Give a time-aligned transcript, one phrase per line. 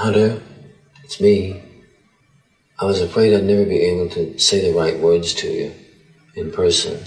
[0.00, 0.40] Hunter,
[1.04, 1.60] it's me.
[2.78, 5.74] I was afraid I'd never be able to say the right words to you
[6.34, 7.04] in person.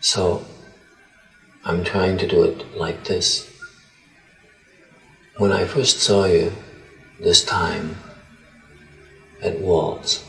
[0.00, 0.46] So
[1.64, 3.50] I'm trying to do it like this.
[5.38, 6.52] When I first saw you
[7.18, 7.96] this time
[9.42, 10.24] at Waltz,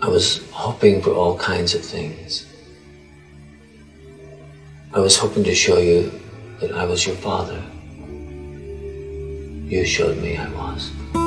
[0.00, 2.46] I was hoping for all kinds of things.
[4.92, 6.12] I was hoping to show you
[6.60, 7.60] that I was your father.
[9.74, 11.23] You showed me I was.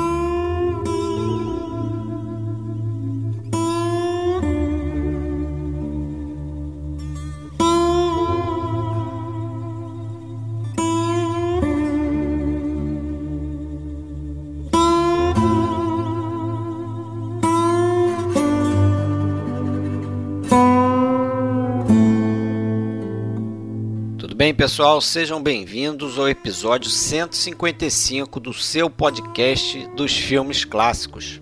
[24.68, 25.00] Pessoal?
[25.00, 31.40] Sejam bem-vindos ao episódio 155 do seu podcast dos filmes clássicos.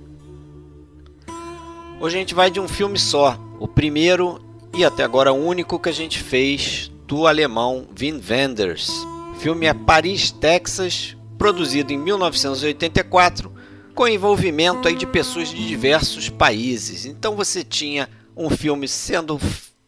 [2.01, 4.41] Hoje a gente vai de um filme só, o primeiro
[4.73, 8.89] e até agora único que a gente fez do alemão Wim Wenders.
[9.33, 13.53] O filme é Paris, Texas, produzido em 1984,
[13.93, 17.05] com envolvimento aí de pessoas de diversos países.
[17.05, 19.37] Então você tinha um filme sendo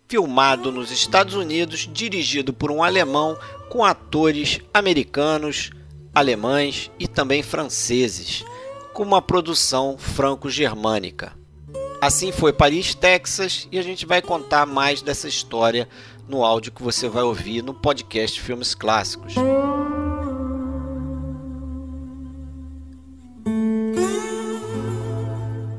[0.09, 3.37] filmado nos Estados Unidos, dirigido por um alemão
[3.69, 5.70] com atores americanos,
[6.14, 8.42] alemães e também franceses,
[8.95, 11.36] com uma produção franco-germânica.
[12.01, 15.89] Assim foi Paris, Texas, e a gente vai contar mais dessa história
[16.27, 19.34] no áudio que você vai ouvir no podcast Filmes Clássicos.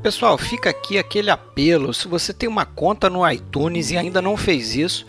[0.02, 1.92] Pessoal, fica aqui aquele apelo.
[1.92, 5.04] Se você tem uma conta no iTunes e ainda não fez isso,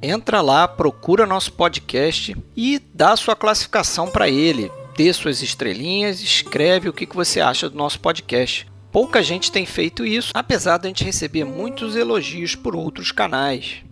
[0.00, 4.72] entra lá, procura nosso podcast e dá sua classificação para ele.
[4.96, 8.66] Dê suas estrelinhas, escreve o que você acha do nosso podcast.
[8.90, 13.82] Pouca gente tem feito isso, apesar de a gente receber muitos elogios por outros canais.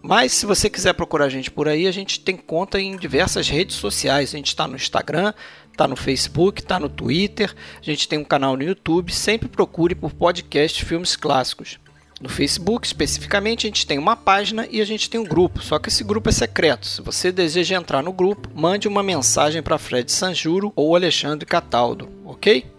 [0.00, 3.48] Mas se você quiser procurar a gente por aí, a gente tem conta em diversas
[3.48, 4.34] redes sociais.
[4.34, 5.32] A gente está no Instagram,
[5.74, 9.12] está no Facebook, está no Twitter, a gente tem um canal no YouTube.
[9.12, 11.78] Sempre procure por podcast Filmes Clássicos.
[12.20, 15.78] No Facebook, especificamente, a gente tem uma página e a gente tem um grupo, só
[15.78, 16.86] que esse grupo é secreto.
[16.86, 22.08] Se você deseja entrar no grupo, mande uma mensagem para Fred Sanjuro ou Alexandre Cataldo,
[22.24, 22.73] ok?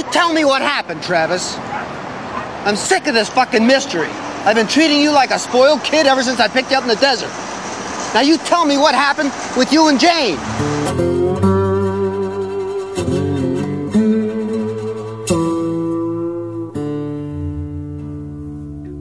[0.00, 1.58] You tell me what happened, Travis.
[2.64, 4.08] I'm sick of this fucking mystery.
[4.46, 6.88] I've been treating you like a spoiled kid ever since I picked you up in
[6.88, 7.28] the desert.
[8.14, 10.38] Now you tell me what happened with you and Jane.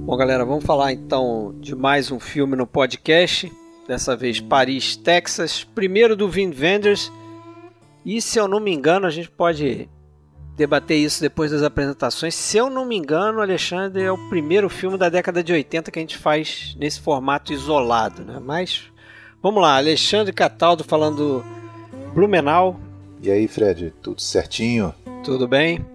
[0.05, 3.49] Bom, galera, vamos falar então de mais um filme no podcast.
[3.88, 5.63] Dessa vez Paris, Texas.
[5.63, 7.09] Primeiro do Vin Wenders
[8.05, 9.88] e se eu não me engano, a gente pode
[10.59, 12.35] debater isso depois das apresentações.
[12.35, 15.97] Se eu não me engano, Alexandre é o primeiro filme da década de 80 que
[15.97, 18.39] a gente faz nesse formato isolado, né?
[18.43, 18.83] Mas
[19.41, 21.43] vamos lá, Alexandre Cataldo falando
[22.13, 22.77] Blumenau.
[23.23, 24.93] E aí, Fred, tudo certinho?
[25.23, 25.85] Tudo bem?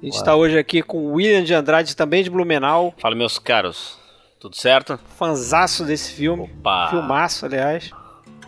[0.00, 2.94] A gente está hoje aqui com o William de Andrade, também de Blumenau.
[2.98, 3.98] Fala, meus caros.
[4.38, 4.98] Tudo certo?
[5.16, 6.44] Fanzaço desse filme.
[6.44, 6.88] Opa!
[6.90, 7.90] Filmaço, aliás.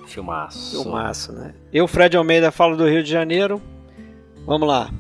[0.06, 0.82] Filmaço.
[0.82, 1.54] Filmaço, né?
[1.72, 3.60] Eu, Fred Almeida, falo do Rio de Janeiro.
[4.46, 4.90] Vamos lá.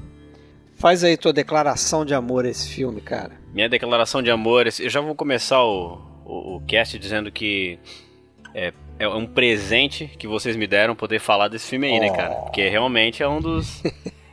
[0.80, 3.32] Faz aí tua declaração de amor a esse filme, cara.
[3.52, 7.78] Minha declaração de amor, eu já vou começar o, o, o cast dizendo que
[8.54, 12.00] é, é um presente que vocês me deram poder falar desse filme aí, oh.
[12.00, 12.34] né, cara?
[12.36, 13.82] Porque realmente é um dos.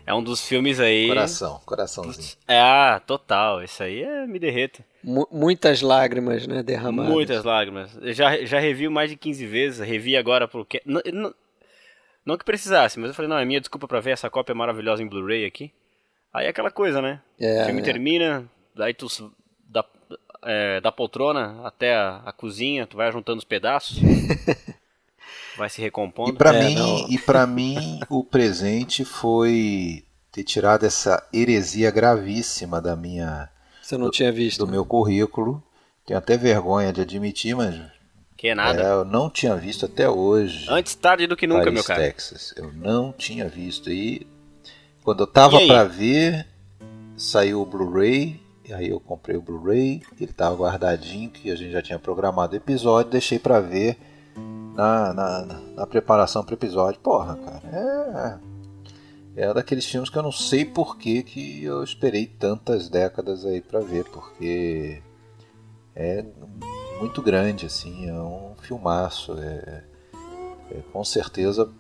[0.06, 1.10] É um dos filmes aí.
[1.10, 2.38] Coração, coraçãozinho.
[2.48, 3.62] É, ah, total.
[3.62, 4.82] Isso aí é, me derreta.
[5.04, 7.12] M muitas lágrimas, né, derramadas.
[7.12, 7.94] Muitas lágrimas.
[8.02, 10.82] Eu já, já revi mais de 15 vezes, revi agora porque.
[10.86, 11.36] Não, não,
[12.26, 15.04] não, que precisasse, mas eu falei, não, é minha desculpa pra ver essa cópia maravilhosa
[15.04, 15.74] em Blu-ray aqui.
[16.38, 17.20] Aí é aquela coisa, né?
[17.40, 17.84] É, o filme é.
[17.84, 18.46] termina,
[18.76, 19.08] daí tu
[19.70, 19.84] da,
[20.44, 24.00] é, da poltrona até a, a cozinha, tu vai juntando os pedaços.
[25.58, 26.32] vai se recompondo.
[26.32, 27.10] E para É, mim, não.
[27.10, 33.50] e para mim o presente foi ter tirado essa heresia gravíssima da minha
[33.82, 34.60] Você não tinha visto.
[34.66, 35.64] do meu currículo.
[36.06, 37.76] Tenho até vergonha de admitir, mas
[38.38, 38.82] Que é nada.
[38.82, 40.68] é, eu não tinha visto até hoje.
[40.70, 42.02] Antes tarde do que nunca, Paris, meu cara.
[42.02, 42.54] Texas.
[42.56, 43.90] Eu não tinha visto.
[43.90, 44.26] E
[45.08, 45.68] quando eu tava aí?
[45.68, 46.46] pra ver,
[47.16, 48.42] saiu o Blu-ray.
[48.68, 50.02] E aí eu comprei o Blu-ray.
[50.20, 53.12] Ele tava guardadinho, que a gente já tinha programado o episódio.
[53.12, 53.98] Deixei pra ver
[54.76, 55.46] na, na,
[55.78, 57.00] na preparação pro episódio.
[57.00, 58.42] Porra, cara,
[59.38, 59.44] é.
[59.44, 63.62] é daqueles filmes que eu não sei por que, que eu esperei tantas décadas aí
[63.62, 65.02] para ver, porque
[65.96, 66.26] é
[67.00, 69.38] muito grande, assim, é um filmaço.
[69.40, 69.86] É,
[70.70, 71.72] é, com certeza,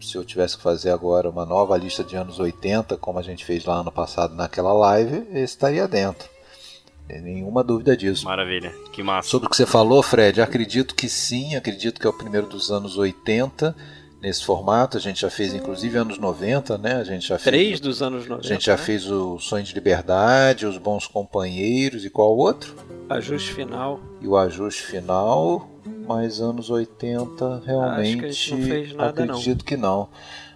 [0.00, 3.44] se eu tivesse que fazer agora uma nova lista de anos 80, como a gente
[3.44, 6.28] fez lá ano passado naquela live, estaria dentro.
[7.08, 8.24] Tem nenhuma dúvida disso.
[8.24, 9.28] Maravilha, que massa.
[9.28, 12.70] Sobre o que você falou, Fred, acredito que sim, acredito que é o primeiro dos
[12.70, 13.76] anos 80
[14.20, 14.96] nesse formato.
[14.96, 16.96] A gente já fez, inclusive, anos 90, né?
[16.96, 18.46] A gente já Três fez, dos anos 90.
[18.46, 18.78] A gente já né?
[18.78, 22.74] fez o Sonho de Liberdade, Os Bons Companheiros e qual outro?
[23.08, 24.00] Ajuste final.
[24.20, 25.68] E o Ajuste Final,
[26.06, 30.08] mas anos 80 realmente Acho que a gente não fez nada, acredito que não.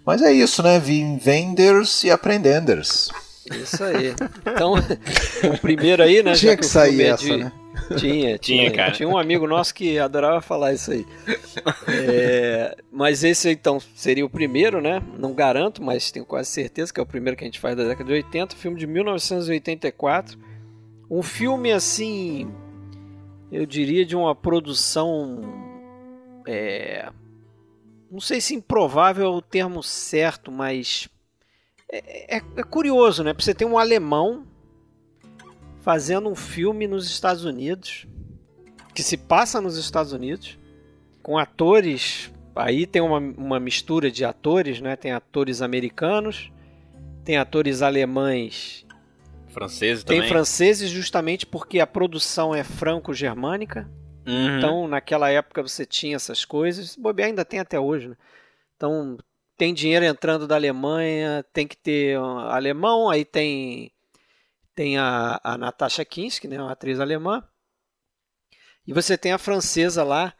[0.05, 0.79] Mas é isso, né?
[0.79, 3.11] Vim venders e aprendenders.
[3.50, 4.14] Isso aí.
[4.47, 6.32] Então, o primeiro aí, né?
[6.35, 7.52] Tinha que o sair essa, de- né?
[7.97, 8.93] Tinha, tinha, Tinha, cara.
[8.93, 11.05] Tinha um amigo nosso que adorava falar isso aí.
[11.88, 15.02] É, mas esse então seria o primeiro, né?
[15.19, 17.85] Não garanto, mas tenho quase certeza que é o primeiro que a gente faz da
[17.85, 20.38] década de 80, filme de 1984.
[21.11, 22.50] Um filme assim,
[23.50, 25.41] eu diria de uma produção
[26.47, 27.11] é,
[28.11, 31.08] não sei se improvável é o termo certo, mas
[31.91, 33.32] é, é- é curioso, né?
[33.32, 34.44] Porque você tem um alemão
[35.82, 38.06] fazendo um filme nos Estados Unidos,
[38.94, 40.58] que se passa nos Estados Unidos,
[41.23, 42.32] com atores.
[42.55, 44.97] Aí tem uma, uma mistura de atores, né?
[44.97, 46.52] Tem atores americanos,
[47.25, 48.85] tem atores alemães,
[49.50, 50.29] Francês tem também.
[50.31, 53.91] franceses, justamente porque a produção é franco-germânica.
[54.26, 54.58] Uhum.
[54.58, 56.97] Então, naquela época você tinha essas coisas.
[56.97, 58.17] Bobear ainda tem até hoje, né?
[58.76, 59.17] Então,
[59.56, 63.93] tem dinheiro entrando da Alemanha, tem que ter um alemão, aí tem
[64.75, 67.44] tem a, a Natasha Kinski, né, uma atriz alemã.
[68.87, 70.32] E você tem a francesa lá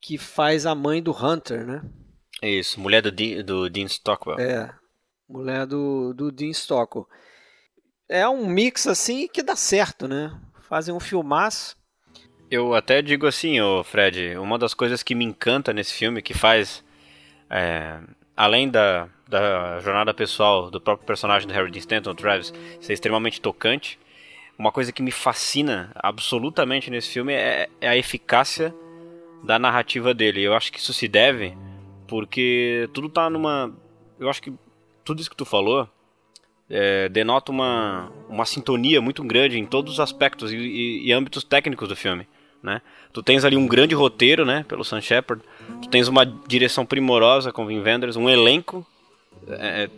[0.00, 1.82] que faz a mãe do Hunter, né?
[2.42, 4.38] Isso, mulher do, Dean- do Dean Stockwell.
[4.38, 4.74] É,
[5.28, 7.08] mulher do, do Dean Stockwell.
[8.12, 10.36] É um mix assim que dá certo, né?
[10.68, 11.76] Fazem um filmaço.
[12.50, 16.34] Eu até digo assim, ô Fred, uma das coisas que me encanta nesse filme, que
[16.34, 16.84] faz,
[17.48, 18.00] é,
[18.36, 23.40] além da, da jornada pessoal do próprio personagem do Harry Dean Stanton, Travis, ser extremamente
[23.40, 23.96] tocante,
[24.58, 28.74] uma coisa que me fascina absolutamente nesse filme é, é a eficácia
[29.44, 30.42] da narrativa dele.
[30.42, 31.56] Eu acho que isso se deve
[32.08, 33.72] porque tudo tá numa...
[34.18, 34.52] Eu acho que
[35.04, 35.88] tudo isso que tu falou
[36.70, 41.42] é, denota uma, uma sintonia muito grande em todos os aspectos e, e- e âmbitos
[41.44, 42.26] técnicos do filme.
[42.62, 42.80] Né?
[43.12, 45.42] Tu tens ali um grande roteiro, né, pelo Sam Shepard.
[45.82, 48.86] Tu tens uma direção primorosa com o Wim Wenders, um elenco
[49.48, 49.88] é,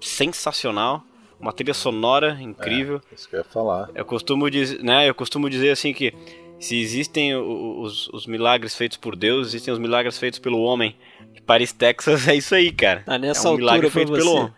[0.00, 1.02] sensacional,
[1.38, 3.00] uma trilha sonora incrível.
[3.14, 3.90] Isso que eu ia falar.
[3.94, 6.14] Eu costumo dizer, né, eu costumo dizer assim que
[6.58, 10.96] se existem os, os milagres feitos por Deus, existem os milagres feitos pelo homem.
[11.44, 13.02] Paris, Texas é isso aí, cara.
[13.04, 14.38] Tá nessa é um milagre altura pra feito pelo você.
[14.40, 14.54] homem.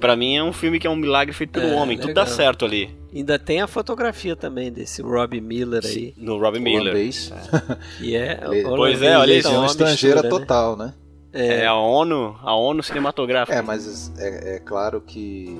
[0.00, 1.96] Pra mim é um filme que é um milagre feito pelo É, homem.
[1.96, 2.24] Tudo legal.
[2.24, 2.94] dá certo ali.
[3.14, 6.12] Ainda tem a fotografia também desse Robbie Miller aí.
[6.18, 6.92] No Robin Miller.
[6.92, 7.32] Holandês.
[8.00, 10.40] E é, Ele- Pois é, olha isso, Legião uma estrangeira mistura, né?
[10.46, 10.94] total, né?
[11.32, 11.66] É.
[11.66, 13.58] a ONU, a ONU cinematográfica.
[13.58, 15.54] É, mas é, é claro que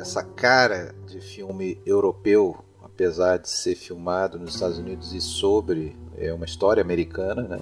[0.00, 6.32] essa cara de filme europeu, apesar de ser filmado nos Estados Unidos e sobre é,
[6.32, 7.60] uma história americana, né?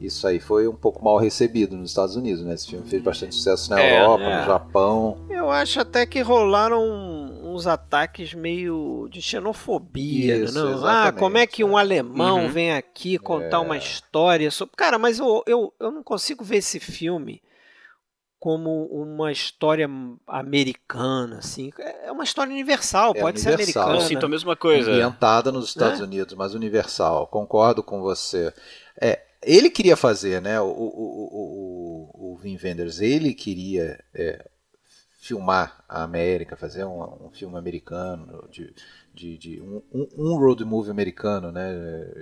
[0.00, 2.54] Isso aí foi um pouco mal recebido nos Estados Unidos, né?
[2.54, 4.40] Esse filme fez bastante sucesso na É, Europa, é.
[4.40, 5.18] no Japão.
[5.28, 6.82] Eu acho até que rolaram
[7.44, 10.60] uns ataques meio de xenofobia, Isso, né?
[10.60, 10.68] não?
[10.68, 11.80] Ah, exatamente, como é que um é.
[11.80, 12.48] alemão Uhum.
[12.48, 14.76] vem aqui contar uma história sobre.
[14.76, 17.42] Cara, mas eu, eu, eu não consigo ver esse filme
[18.38, 19.90] como uma história
[20.28, 21.70] americana, assim.
[22.04, 23.82] É uma história universal, É pode ser universal.
[23.82, 24.04] americana.
[24.04, 24.90] Eu sinto a mesma coisa.
[24.92, 27.26] ambientada nos Estados Unidos, mas universal.
[27.26, 28.52] Concordo com você.
[29.00, 30.60] É, ele queria fazer, né?
[30.60, 34.44] O, o, o, o, o Wim Wenders, ele queria é,
[35.20, 38.72] filmar a América, fazer um, um filme americano, de,
[39.14, 41.72] de, de um, um- um road movie americano, né?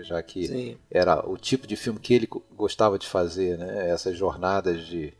[0.02, 0.78] Já que Sim.
[0.90, 3.90] era o tipo de filme que ele gostava de fazer, né?
[3.90, 5.12] Essas jornadas de,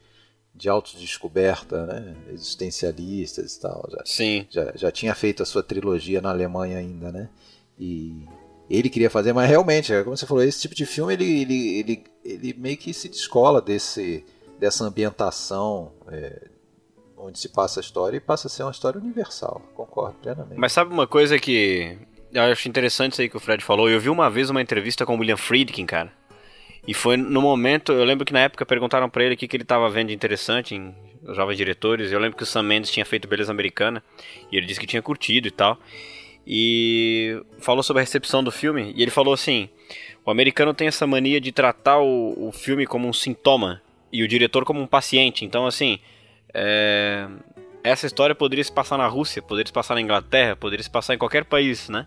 [0.55, 2.17] de autodescoberta, né?
[2.33, 3.89] Existencialistas e tal.
[3.91, 4.47] Já, Sim.
[4.51, 7.29] já, já tinha feito a sua trilogia na Alemanha ainda, né?
[7.79, 8.27] E
[8.69, 11.79] ele queria fazer, mas realmente, é como você falou, esse tipo de filme ele, ele,
[11.79, 14.25] ele, ele meio que se descola desse,
[14.59, 16.49] dessa ambientação é,
[17.17, 19.63] onde se passa a história e passa a ser uma história universal.
[19.75, 20.59] Concordo plenamente.
[20.59, 21.97] Mas sabe uma coisa que
[22.33, 23.89] eu acho interessante isso aí que o Fred falou?
[23.89, 26.13] Eu vi uma vez uma entrevista com o William Friedkin, cara.
[26.87, 29.57] E foi no momento, eu lembro que na época perguntaram pra ele o que, que
[29.57, 30.95] ele tava vendo de interessante em
[31.35, 32.13] Jovens Diretores.
[32.13, 34.03] Eu lembro que o Sam Mendes tinha feito Beleza Americana
[34.53, 35.79] e ele disse que tinha curtido e tal.
[36.47, 38.93] E falou sobre a recepção do filme.
[38.97, 39.69] E ele falou assim:
[40.25, 44.29] o americano tem essa mania de tratar o, o filme como um sintoma e o
[44.29, 45.45] diretor como um paciente.
[45.45, 45.99] Então, assim,
[46.55, 47.27] é,
[47.83, 51.15] essa história poderia se passar na Rússia, poderia se passar na Inglaterra, poderia se passar
[51.15, 52.07] em qualquer país, né?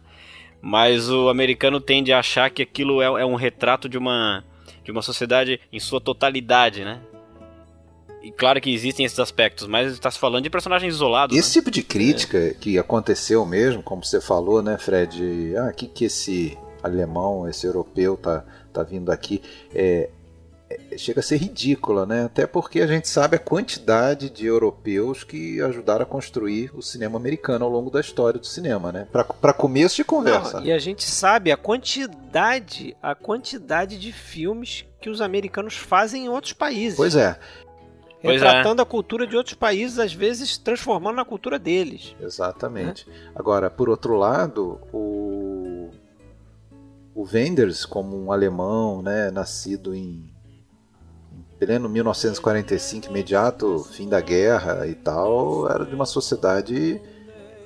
[0.61, 4.43] Mas o americano tende a achar que aquilo é, é um retrato de uma,
[4.83, 6.99] de uma sociedade em sua totalidade, né?
[8.21, 11.37] E claro que existem esses aspectos, mas está se falando de personagens isolados.
[11.37, 11.53] Esse né?
[11.53, 12.53] tipo de crítica é.
[12.53, 15.55] que aconteceu mesmo, como você falou, né, Fred?
[15.57, 19.41] Ah, que que esse alemão, esse europeu tá, tá vindo aqui?
[19.73, 20.09] É,
[20.69, 22.25] é, chega a ser ridícula, né?
[22.25, 27.17] Até porque a gente sabe a quantidade de europeus que ajudaram a construir o cinema
[27.17, 29.07] americano ao longo da história do cinema, né?
[29.11, 30.59] Para começo de conversa.
[30.59, 36.25] Não, e a gente sabe a quantidade, a quantidade de filmes que os americanos fazem
[36.25, 36.97] em outros países.
[36.97, 37.39] Pois é.
[38.21, 38.83] Retratando é.
[38.83, 42.15] a cultura de outros países, às vezes transformando na cultura deles.
[42.19, 43.07] Exatamente.
[43.33, 45.89] Agora, por outro lado, o
[47.19, 50.31] o Wenders, como um alemão, né, nascido em
[51.59, 57.01] pleno 1945, imediato fim da guerra e tal, era de uma sociedade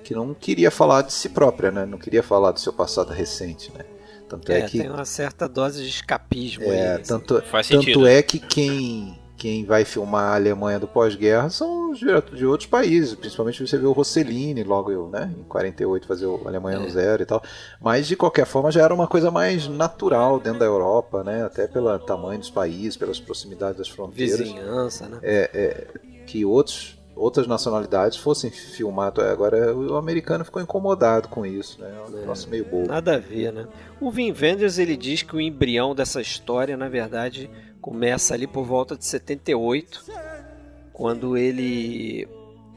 [0.03, 1.85] que não queria falar de si própria, né?
[1.85, 3.85] Não queria falar do seu passado recente, né?
[4.27, 6.63] Tanto é, é que tem uma certa dose de escapismo.
[6.63, 7.03] É, aí, assim.
[7.03, 11.99] tanto, Faz tanto é que quem quem vai filmar a Alemanha do pós-guerra são os
[11.99, 16.47] diretos de outros países, principalmente você vê o Rossellini logo né, em 48 fazer o
[16.47, 16.89] Alemanha no é.
[16.89, 17.43] Zero e tal.
[17.81, 21.67] Mas de qualquer forma já era uma coisa mais natural dentro da Europa, né, até
[21.67, 24.39] pelo tamanho dos países, pelas proximidades das fronteiras.
[24.39, 25.19] Vizinhança, né?
[25.21, 25.87] É, é,
[26.25, 29.13] que outros outras nacionalidades fossem filmar.
[29.29, 31.93] Agora o americano ficou incomodado com isso, né?
[31.95, 32.87] É um negócio meio bobo.
[32.87, 33.67] Nada a ver, né?
[33.99, 37.49] O Vin Wenders ele diz que o embrião dessa história, na verdade,
[37.83, 40.05] começa ali por volta de 78,
[40.93, 42.25] quando ele,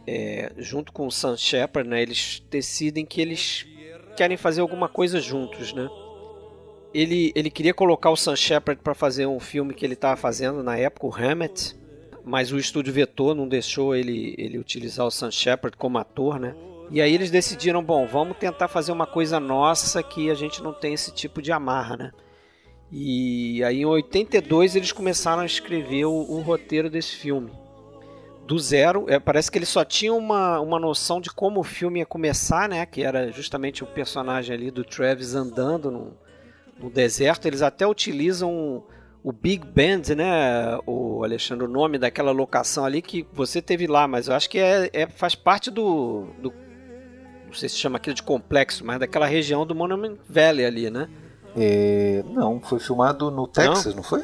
[0.04, 3.64] é, junto com o Sam Shepard, né, eles decidem que eles
[4.16, 5.88] querem fazer alguma coisa juntos, né?
[6.92, 10.60] Ele, ele queria colocar o Sam Shepard para fazer um filme que ele estava fazendo
[10.60, 11.76] na época, o Hammett,
[12.24, 16.56] mas o estúdio vetou, não deixou ele, ele utilizar o Sam Shepard como ator, né?
[16.90, 20.72] E aí eles decidiram, bom, vamos tentar fazer uma coisa nossa que a gente não
[20.72, 22.12] tem esse tipo de amarra, né?
[22.98, 27.52] E aí em 82 eles começaram a escrever o, o roteiro desse filme.
[28.46, 31.98] Do zero, é, parece que eles só tinham uma, uma noção de como o filme
[31.98, 32.86] ia começar, né?
[32.86, 36.16] Que era justamente o personagem ali do Travis andando no,
[36.80, 37.44] no deserto.
[37.44, 38.82] Eles até utilizam
[39.22, 44.08] o Big Band, né, o Alexandre, o nome daquela locação ali que você teve lá,
[44.08, 46.54] mas eu acho que é, é faz parte do, do,
[47.44, 51.10] não sei se chama aquilo de complexo, mas daquela região do Monument Valley ali, né?
[51.56, 54.22] É, não, foi filmado no Texas, não, não foi?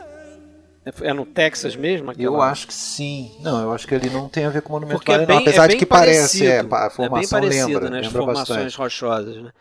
[0.85, 2.11] É, é no Texas mesmo?
[2.11, 2.27] Aquela...
[2.27, 3.33] Eu acho que sim.
[3.41, 5.39] Não, eu acho que ele não tem a ver com o Monumento Valley, é não.
[5.39, 7.91] Apesar é de que parece, é, a formação é bem parecido, lembra.
[7.91, 8.77] Né, as lembra formações bastante.
[8.77, 9.53] rochosas, né?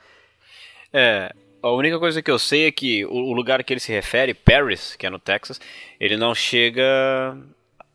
[0.93, 4.33] É, a única coisa que eu sei é que o lugar que ele se refere,
[4.33, 5.61] Paris, que é no Texas,
[5.99, 7.37] ele não chega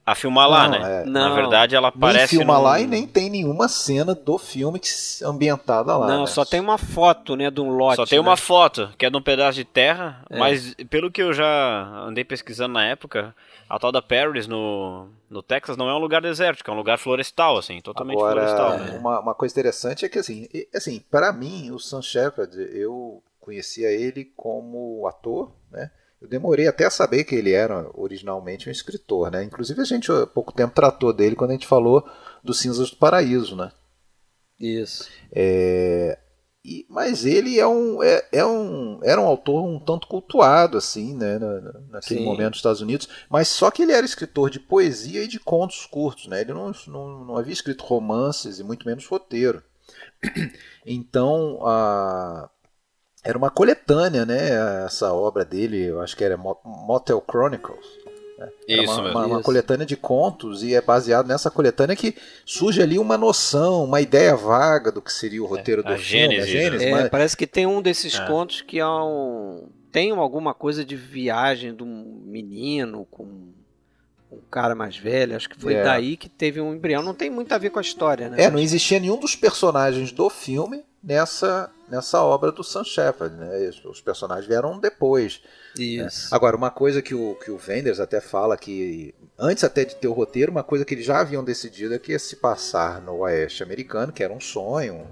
[0.06, 1.02] a filmar lá, não, né?
[1.02, 1.04] É.
[1.04, 2.18] Na verdade, ela aparece.
[2.18, 2.62] Nem filma no...
[2.62, 4.88] lá e nem tem nenhuma cena do filme que
[5.24, 6.06] ambientada lá.
[6.06, 6.26] Não, né?
[6.26, 7.96] só tem uma foto, né, de um lote.
[7.96, 8.22] Só tem né?
[8.22, 10.38] uma foto, que é de um pedaço de terra, é.
[10.38, 13.34] mas pelo que eu já andei pesquisando na época,
[13.68, 16.98] a tal da Paris no, no Texas não é um lugar desértico, é um lugar
[16.98, 18.78] florestal, assim, totalmente Agora, florestal.
[18.78, 18.98] Né?
[19.00, 23.90] Uma, uma coisa interessante é que, assim, assim para mim, o Sam Shepard, eu conhecia
[23.90, 25.90] ele como ator, né?
[26.26, 29.44] Eu demorei até a saber que ele era originalmente um escritor, né?
[29.44, 32.04] Inclusive a gente há pouco tempo tratou dele quando a gente falou
[32.42, 33.70] do Cinzas do Paraíso, né?
[34.58, 35.08] Isso.
[35.30, 36.18] É,
[36.64, 41.14] e, mas ele é um, é, é, um, era um autor um tanto cultuado, assim,
[41.14, 41.38] né?
[41.38, 42.26] Na, naquele Sim.
[42.26, 43.08] momento nos Estados Unidos.
[43.30, 46.40] Mas só que ele era escritor de poesia e de contos curtos, né?
[46.40, 49.62] Ele não, não, não havia escrito romances e muito menos roteiro.
[50.88, 52.48] Então, a
[53.26, 54.84] era uma coletânea, né?
[54.84, 57.86] Essa obra dele, eu acho que era Motel Chronicles.
[58.38, 58.48] Né?
[58.68, 59.18] Era isso, uma, mesmo.
[59.18, 62.14] uma, uma coletânea de contos e é baseado nessa coletânea que
[62.44, 65.96] surge ali uma noção, uma ideia vaga do que seria o roteiro é, do a
[65.96, 66.34] filme.
[66.36, 67.08] Gênesis, a Gênesis, é, mas...
[67.08, 68.26] Parece que tem um desses É.
[68.26, 73.24] contos que é um, tem alguma coisa de viagem de um menino com
[74.30, 75.34] um cara mais velho.
[75.34, 75.82] Acho que foi É.
[75.82, 77.02] daí que teve um embrião.
[77.02, 78.42] Não tem muito a ver com a história, né?
[78.42, 83.70] É, não existia nenhum dos personagens do filme nessa, nessa obra do Sam Shepard, né?
[83.84, 85.42] Os personagens vieram depois.
[85.78, 86.34] Isso.
[86.34, 90.08] Agora, uma coisa que o, que o Wenders até fala que, antes até de ter
[90.08, 93.18] o roteiro, uma coisa que eles já haviam decidido é que ia se passar no
[93.18, 95.06] Oeste americano, que era um sonho.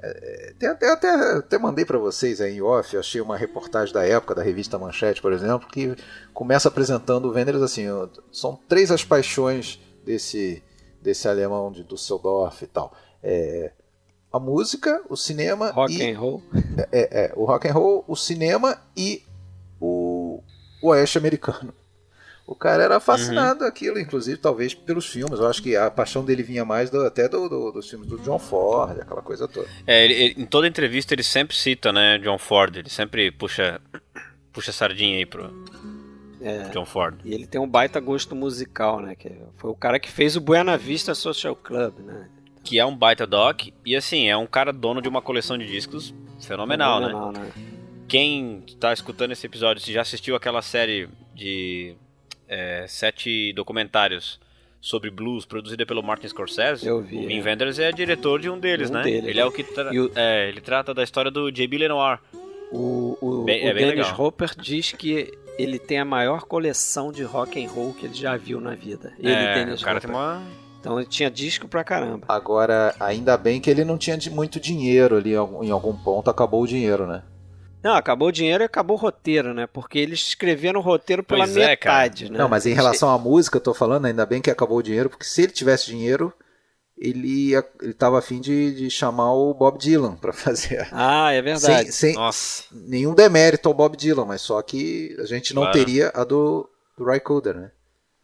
[0.00, 4.06] É, tem até, até, até mandei para vocês aí em off, achei uma reportagem da
[4.06, 5.96] época, da revista Manchete, por exemplo, que
[6.32, 7.86] começa apresentando o Wenders assim:
[8.30, 10.62] são três as paixões desse,
[11.02, 12.92] desse alemão de Düsseldorf e tal.
[13.20, 13.72] É,
[14.32, 16.42] a música, o cinema Rock e and roll.
[16.92, 19.22] é, é, o rock and roll, o cinema e
[19.80, 20.42] o,
[20.82, 21.72] o oeste americano.
[22.46, 23.68] O cara era fascinado uhum.
[23.68, 25.38] aquilo, inclusive, talvez pelos filmes.
[25.38, 28.18] Eu acho que a paixão dele vinha mais do, até do, do, dos filmes do
[28.20, 29.68] John Ford, aquela coisa toda.
[29.86, 32.74] É, ele, ele, em toda entrevista ele sempre cita, né, John Ford.
[32.74, 33.78] Ele sempre puxa,
[34.50, 35.52] puxa sardinha aí pro,
[36.40, 37.20] é, John Ford.
[37.24, 39.14] E ele tem um baita gosto musical, né?
[39.14, 42.28] Que foi o cara que fez o Buena Vista Social Club, né?
[42.68, 43.68] Que é um baita doc.
[43.82, 47.06] E assim, é um cara dono de uma coleção de discos fenomenal, né?
[47.06, 47.40] fenomenal né?
[47.40, 47.52] né?
[48.06, 51.94] Quem tá escutando esse episódio, se já assistiu aquela série de
[52.46, 54.38] é, sete documentários
[54.82, 56.86] sobre blues produzida pelo Martin Scorsese.
[56.86, 57.16] Eu vi.
[57.16, 57.42] O Vin é.
[57.42, 59.02] Wenders é diretor de um deles, um né?
[59.02, 60.10] Deles, ele é o que tra o...
[60.14, 61.78] É, ele trata da história do J.B.
[61.78, 62.20] Lenoir.
[62.70, 67.22] O, o, bem, o é Dennis Hopper diz que ele tem a maior coleção de
[67.22, 69.14] rock and roll que ele já viu na vida.
[69.18, 70.10] Ele, é, Dennis o cara Hopper.
[70.10, 72.26] tem uma então ele tinha disco pra caramba.
[72.28, 76.66] Agora, ainda bem que ele não tinha muito dinheiro ali, em algum ponto acabou o
[76.66, 77.22] dinheiro, né?
[77.82, 79.66] Não, acabou o dinheiro e acabou o roteiro, né?
[79.66, 82.38] Porque eles escreveram o roteiro pela pois é, metade, é, né?
[82.38, 85.08] Não, mas em relação à música, eu tô falando, ainda bem que acabou o dinheiro,
[85.08, 86.32] porque se ele tivesse dinheiro,
[86.96, 90.88] ele, ia, ele tava afim de, de chamar o Bob Dylan para fazer.
[90.90, 91.92] Ah, é verdade.
[91.92, 92.64] Sem, sem Nossa.
[92.72, 95.78] nenhum demérito ao Bob Dylan, mas só que a gente não claro.
[95.78, 97.70] teria a do, do Ry Cooder, né?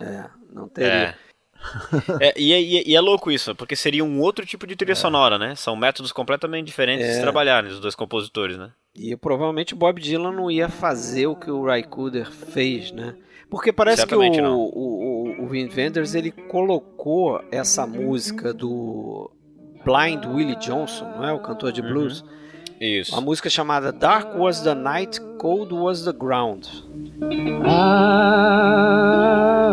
[0.00, 0.92] É, não teria.
[0.92, 1.23] É.
[2.20, 4.96] é, e, é, e, é louco isso, porque seria um outro tipo de trilha é.
[4.96, 5.54] sonora, né?
[5.54, 7.14] São métodos completamente diferentes é.
[7.14, 8.70] de trabalhar, os dois compositores, né?
[8.94, 13.14] E provavelmente Bob Dylan não ia fazer o que o Ry Cooder fez, né?
[13.50, 19.30] Porque parece Certamente que o, o, o, o Vin Wenders ele colocou essa música do
[19.84, 21.32] Blind Willie Johnson, não é?
[21.32, 22.22] O cantor de blues.
[22.22, 22.44] Uhum.
[22.80, 23.12] Isso.
[23.12, 26.66] Uma música chamada Dark Was the Night, Cold Was the Ground.
[27.64, 29.70] Ah,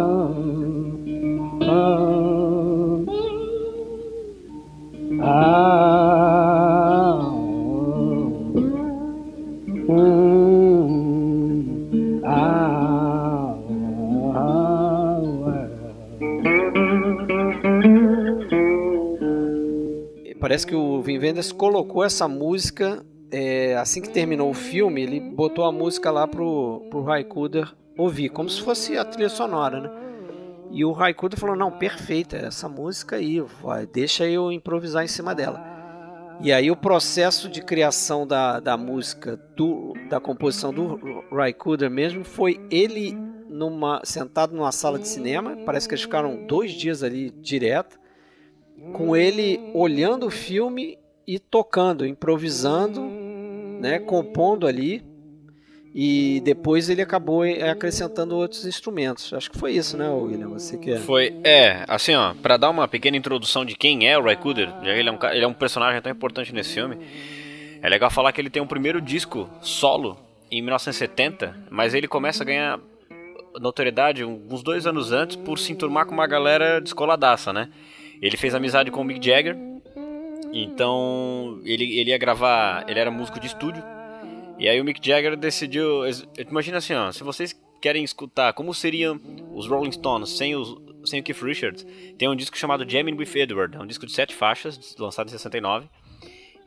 [20.39, 25.19] Parece que o Vin Vendors colocou essa música é, assim que terminou o filme, ele
[25.19, 30.00] botou a música lá pro, pro Raikuder ouvir, como se fosse a trilha sonora, né?
[30.72, 35.36] E o Raikuder falou: Não, perfeita, essa música aí, vai, deixa eu improvisar em cima
[35.36, 35.72] dela.
[36.44, 42.24] E aí o processo de criação da, da música, do, da composição do Raikuder mesmo,
[42.24, 43.16] foi ele
[43.48, 48.00] numa, sentado numa sala de cinema, parece que eles ficaram dois dias ali direto,
[48.94, 53.01] com ele olhando o filme e tocando, improvisando,
[53.79, 55.05] né, compondo ali.
[55.93, 59.33] E depois ele acabou acrescentando outros instrumentos.
[59.33, 60.47] Acho que foi isso, né, William?
[60.49, 60.99] Você quer?
[60.99, 64.91] Foi, é, assim, ó, para dar uma pequena introdução de quem é o Cooder, já
[64.91, 66.97] ele é, um, ele é um personagem tão importante nesse filme.
[67.81, 70.17] É legal falar que ele tem um primeiro disco solo
[70.49, 72.79] em 1970, mas ele começa a ganhar
[73.59, 77.69] notoriedade uns dois anos antes por se enturmar com uma galera descoladaça, né?
[78.21, 79.57] Ele fez amizade com o Mick Jagger,
[80.53, 83.83] então ele, ele ia gravar, ele era músico de estúdio,
[84.61, 86.03] e aí o Mick Jagger decidiu,
[86.37, 89.19] imagina assim, ó, se vocês querem escutar como seriam
[89.55, 91.83] os Rolling Stones sem, os, sem o Keith Richards,
[92.15, 95.31] tem um disco chamado Jamming with Edward, é um disco de sete faixas, lançado em
[95.31, 95.89] 69,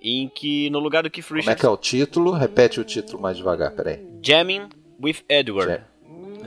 [0.03, 1.45] em que no lugar do Keith Richards...
[1.45, 2.33] Como é que é o título?
[2.33, 4.05] Repete o título mais devagar, peraí.
[4.21, 5.85] Jamming with Edward.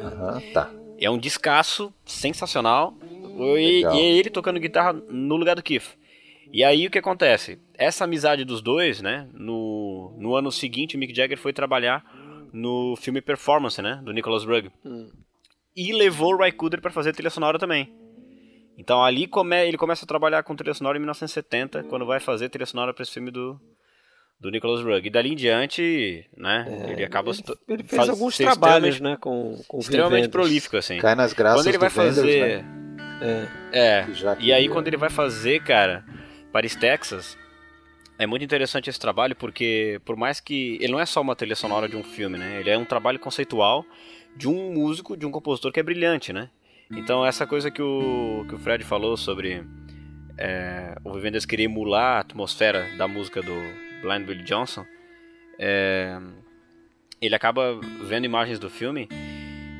[0.03, 0.69] Aham, uhum, tá.
[0.99, 2.93] É um discaço sensacional,
[3.57, 5.97] e, e é ele tocando guitarra no lugar do Keith.
[6.51, 7.59] E aí o que acontece?
[7.73, 9.27] Essa amizade dos dois, né?
[9.33, 12.03] No, no ano seguinte, o Mick Jagger foi trabalhar
[12.53, 13.99] no filme Performance, né?
[14.03, 14.69] Do Nicholas Rugg.
[14.85, 15.09] Hum.
[15.75, 17.93] E levou o Ry Cooder para fazer trilha sonora também.
[18.77, 22.49] Então ali come, ele começa a trabalhar com trilha sonora em 1970, quando vai fazer
[22.49, 23.59] trilha sonora para esse filme do,
[24.39, 25.05] do Nicholas Rugg.
[25.05, 27.31] E dali em diante, né, é, ele acaba...
[27.31, 30.99] Ele, ele fez faz, alguns trabalhos, né, com, com Extremamente prolífico, assim.
[30.99, 32.21] Cai nas graças Quando ele vai fazer...
[32.21, 32.87] Vendors, né?
[33.19, 34.07] É, é.
[34.39, 36.05] e aí quando ele vai fazer, cara,
[36.57, 37.37] Paris, Texas,
[38.17, 41.55] é muito interessante esse trabalho porque, por mais que ele não é só uma trilha
[41.55, 42.59] sonora de um filme, né?
[42.59, 43.85] Ele é um trabalho conceitual
[44.35, 46.49] de um músico, de um compositor que é brilhante, né?
[46.89, 49.63] Então essa coisa que o, que o Fred falou sobre
[50.35, 53.53] é, o Vivendas querer emular a atmosfera da música do
[54.01, 54.83] Blind Billy Johnson,
[55.59, 56.19] é,
[57.21, 59.07] ele acaba vendo imagens do filme.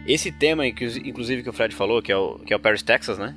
[0.08, 3.18] Esse tema, inclusive que o Fred falou, que é o, que é o Paris, Texas,
[3.18, 3.36] né?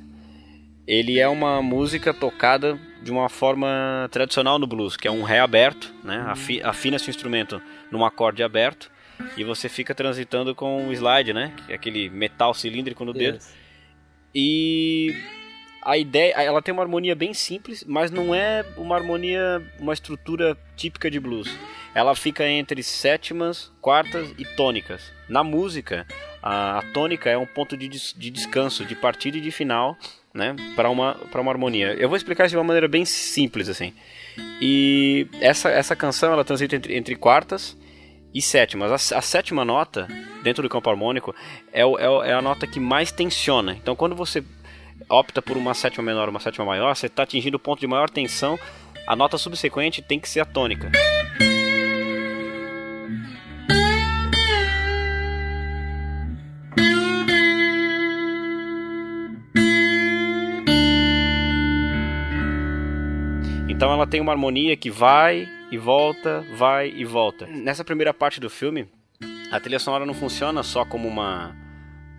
[0.85, 5.39] Ele é uma música tocada de uma forma tradicional no blues, que é um ré
[5.39, 6.25] aberto, né?
[6.63, 7.61] afina seu instrumento
[7.91, 8.91] num acorde aberto
[9.37, 11.53] e você fica transitando com o slide, né?
[11.65, 13.35] Que é aquele metal cilíndrico no dedo.
[13.35, 13.55] Yes.
[14.33, 15.15] E
[15.83, 20.57] a ideia, ela tem uma harmonia bem simples, mas não é uma harmonia, uma estrutura
[20.75, 21.49] típica de blues.
[21.93, 25.11] Ela fica entre sétimas, quartas e tônicas.
[25.27, 26.05] Na música,
[26.41, 29.97] a, a tônica é um ponto de, de descanso, de partida e de final,
[30.33, 30.55] né?
[30.75, 31.93] Para uma, para uma harmonia.
[31.93, 33.93] Eu vou explicar isso de uma maneira bem simples, assim.
[34.61, 37.77] E essa, essa canção ela transita entre, entre quartas
[38.33, 38.91] e sétimas.
[38.91, 40.07] A, a, sétima nota,
[40.43, 41.35] dentro do campo harmônico,
[41.71, 43.73] é, é, é, a nota que mais tensiona.
[43.73, 44.43] Então, quando você
[45.09, 48.09] opta por uma sétima menor uma sétima maior, você está atingindo o ponto de maior
[48.09, 48.57] tensão.
[49.05, 50.91] A nota subsequente tem que ser a tônica.
[63.81, 67.47] Então ela tem uma harmonia que vai e volta, vai e volta.
[67.47, 68.87] Nessa primeira parte do filme,
[69.51, 71.55] a trilha sonora não funciona só como uma,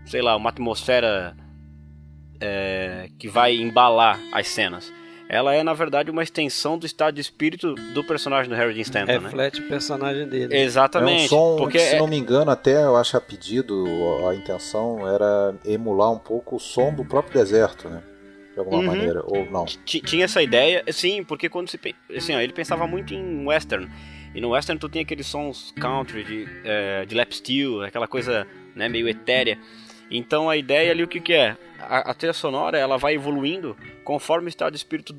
[0.04, 1.36] sei lá, uma atmosfera
[2.40, 4.92] é, que vai embalar as cenas.
[5.28, 8.82] Ela é, na verdade, uma extensão do estado de espírito do personagem do Harry Dean
[8.82, 9.18] Stanton, né?
[9.20, 9.66] Reflete né?
[9.66, 10.56] o personagem dele.
[10.56, 11.22] Exatamente.
[11.22, 11.98] É um som, porque se é...
[12.00, 13.84] não me engano, até eu acho a pedido,
[14.28, 18.02] a intenção era emular um pouco o som do próprio deserto, né?
[18.52, 18.86] De alguma uhum.
[18.86, 19.64] maneira, ou não?
[19.64, 21.78] Tinha essa ideia, sim, porque quando se.
[22.14, 23.88] Assim, ó, ele pensava muito em western.
[24.34, 28.46] E no western tu tinha aqueles sons country, de, é, de lap steel, aquela coisa
[28.74, 29.58] né, meio etérea.
[30.10, 31.56] Então a ideia ali o que, que é?
[31.78, 35.14] A, a trilha sonora ela vai evoluindo conforme o estado de espírito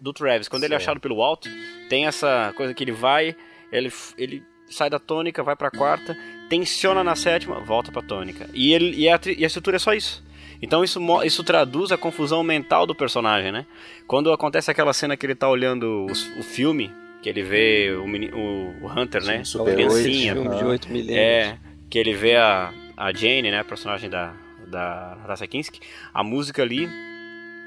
[0.00, 0.48] do Travis.
[0.48, 1.46] Quando ele é achado pelo Walt,
[1.88, 3.36] tem essa coisa que ele vai,
[3.70, 6.16] ele, ele sai da tônica, vai pra quarta,
[6.48, 8.48] tensiona na sétima, volta pra tônica.
[8.52, 10.22] E, ele, e, a, e a estrutura é só isso.
[10.62, 13.66] Então isso, isso traduz a confusão mental do personagem, né?
[14.06, 18.04] Quando acontece aquela cena que ele tá olhando o, o filme, que ele vê o,
[18.04, 19.42] o, o Hunter, né?
[19.44, 20.34] Super criancinha.
[20.34, 21.18] Filme de 8 milímetros.
[21.18, 21.58] É,
[21.90, 23.58] que ele vê a, a Jane, né?
[23.58, 24.34] A personagem da,
[24.68, 25.80] da Rasa Kinski.
[26.14, 26.86] A música ali,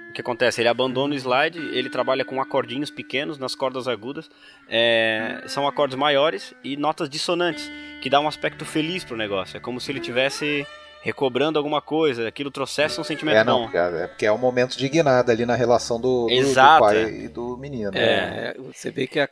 [0.10, 0.62] o que acontece?
[0.62, 4.30] Ele abandona o slide, ele trabalha com acordinhos pequenos nas cordas agudas.
[4.70, 7.70] É, são acordes maiores e notas dissonantes,
[8.02, 9.58] que dá um aspecto feliz pro negócio.
[9.58, 10.66] É como se ele tivesse
[11.06, 13.78] recobrando alguma coisa, aquilo trouxesse um sentimento é, não, bom.
[13.78, 17.28] É, porque é um momento de guinada ali na relação do, do, do pai e
[17.28, 17.92] do menino.
[17.94, 18.54] É, né?
[18.74, 19.30] você vê que a,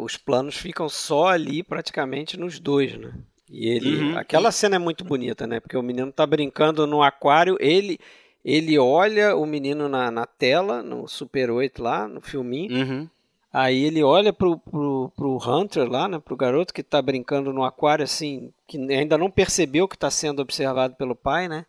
[0.00, 3.12] os planos ficam só ali praticamente nos dois, né?
[3.48, 4.18] E ele, uhum.
[4.18, 5.60] aquela cena é muito bonita, né?
[5.60, 8.00] Porque o menino tá brincando no aquário, ele
[8.44, 12.76] ele olha o menino na, na tela, no Super 8 lá, no filminho.
[12.76, 13.08] Uhum.
[13.52, 17.64] Aí ele olha pro, pro, pro Hunter lá, né, pro garoto que tá brincando no
[17.64, 21.66] aquário, assim, que ainda não percebeu que está sendo observado pelo pai, né?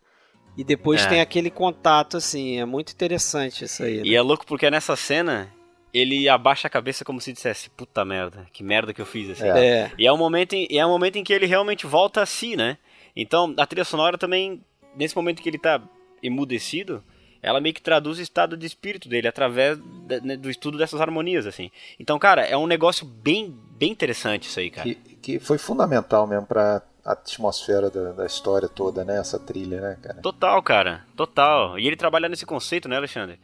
[0.56, 1.08] E depois é.
[1.08, 3.96] tem aquele contato, assim, é muito interessante isso aí.
[3.98, 4.02] Né?
[4.04, 5.52] E é louco porque nessa cena
[5.92, 9.46] ele abaixa a cabeça como se dissesse, puta merda, que merda que eu fiz, assim.
[9.46, 9.92] É.
[9.98, 12.56] E é um momento em, é um momento em que ele realmente volta a si,
[12.56, 12.78] né?
[13.14, 14.64] Então, a trilha sonora também,
[14.96, 15.82] nesse momento que ele tá
[16.22, 17.04] emudecido,
[17.44, 19.78] ela meio que traduz o estado de espírito dele através
[20.22, 21.70] né, do estudo dessas harmonias, assim.
[22.00, 24.88] Então, cara, é um negócio bem, bem interessante isso aí, cara.
[24.88, 29.18] Que, que foi fundamental mesmo para a atmosfera da, da, história toda, né?
[29.18, 30.22] Essa trilha, né, cara?
[30.22, 31.04] Total, cara.
[31.14, 31.78] Total.
[31.78, 33.38] E ele trabalha nesse conceito, né, Alexandre?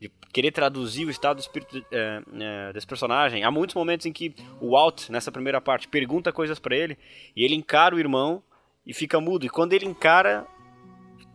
[0.00, 3.44] De querer traduzir o estado do espírito é, é, desse personagem.
[3.44, 6.96] Há muitos momentos em que o Walt, nessa primeira parte, pergunta coisas para ele
[7.36, 8.42] e ele encara o irmão
[8.86, 9.44] e fica mudo.
[9.44, 10.46] E quando ele encara,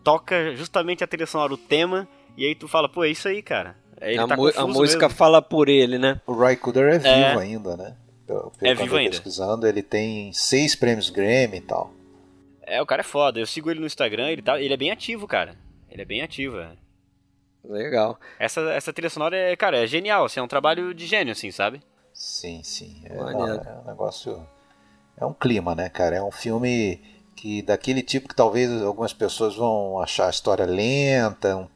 [0.08, 3.42] toca justamente a trilha sonora, o tema, e aí tu fala, pô, é isso aí,
[3.42, 3.76] cara.
[4.00, 5.18] Ele a, tá a música mesmo.
[5.18, 6.22] fala por ele, né?
[6.26, 7.38] O Ray Cooder é vivo é.
[7.38, 7.94] ainda, né?
[8.26, 9.10] Pelo, pelo é vivo ainda.
[9.10, 11.92] pesquisando, ele tem seis prêmios Grammy e tal.
[12.62, 13.38] É, o cara é foda.
[13.38, 15.56] Eu sigo ele no Instagram, ele, tá, ele é bem ativo, cara.
[15.92, 16.70] Ele é bem ativo, é.
[17.66, 18.18] Legal.
[18.40, 21.52] Essa, essa trilha sonora é, cara, é genial, assim, é um trabalho de gênio, assim,
[21.52, 21.82] sabe?
[22.14, 23.02] Sim, sim.
[23.04, 24.48] É, não, é um negócio.
[25.18, 26.16] É um clima, né, cara?
[26.16, 27.02] É um filme
[27.38, 31.68] que daquele tipo que talvez algumas pessoas vão achar a história lenta, um,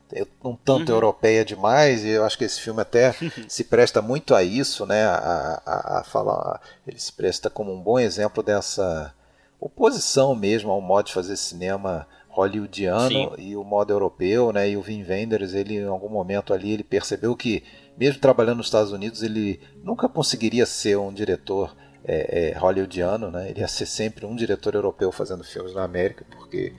[0.44, 0.96] um tanto uhum.
[0.96, 3.14] europeia demais, e eu acho que esse filme até
[3.48, 5.06] se presta muito a isso, né?
[5.06, 9.14] A, a, a, falar, ele se presta como um bom exemplo dessa
[9.60, 13.30] oposição mesmo ao modo de fazer cinema hollywoodiano Sim.
[13.38, 14.68] e o modo europeu, né?
[14.68, 17.64] E o Wim Wenders, ele em algum momento ali ele percebeu que
[17.96, 23.50] mesmo trabalhando nos Estados Unidos, ele nunca conseguiria ser um diretor é, é, hollywoodiano, né?
[23.50, 26.74] Ele ia ser sempre um diretor europeu fazendo filmes na América, porque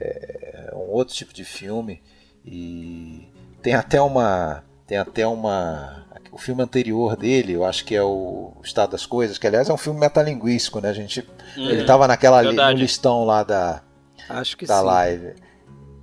[0.00, 2.02] é, é um outro tipo de filme
[2.44, 3.28] e
[3.62, 8.52] tem até uma tem até uma o filme anterior dele, eu acho que é o
[8.62, 10.90] Estado das Coisas, que aliás é um filme metalinguístico, né?
[10.90, 11.20] A gente
[11.56, 13.82] hum, ele estava naquela li, no listão lá da
[14.28, 14.84] acho que da sim.
[14.84, 15.34] live.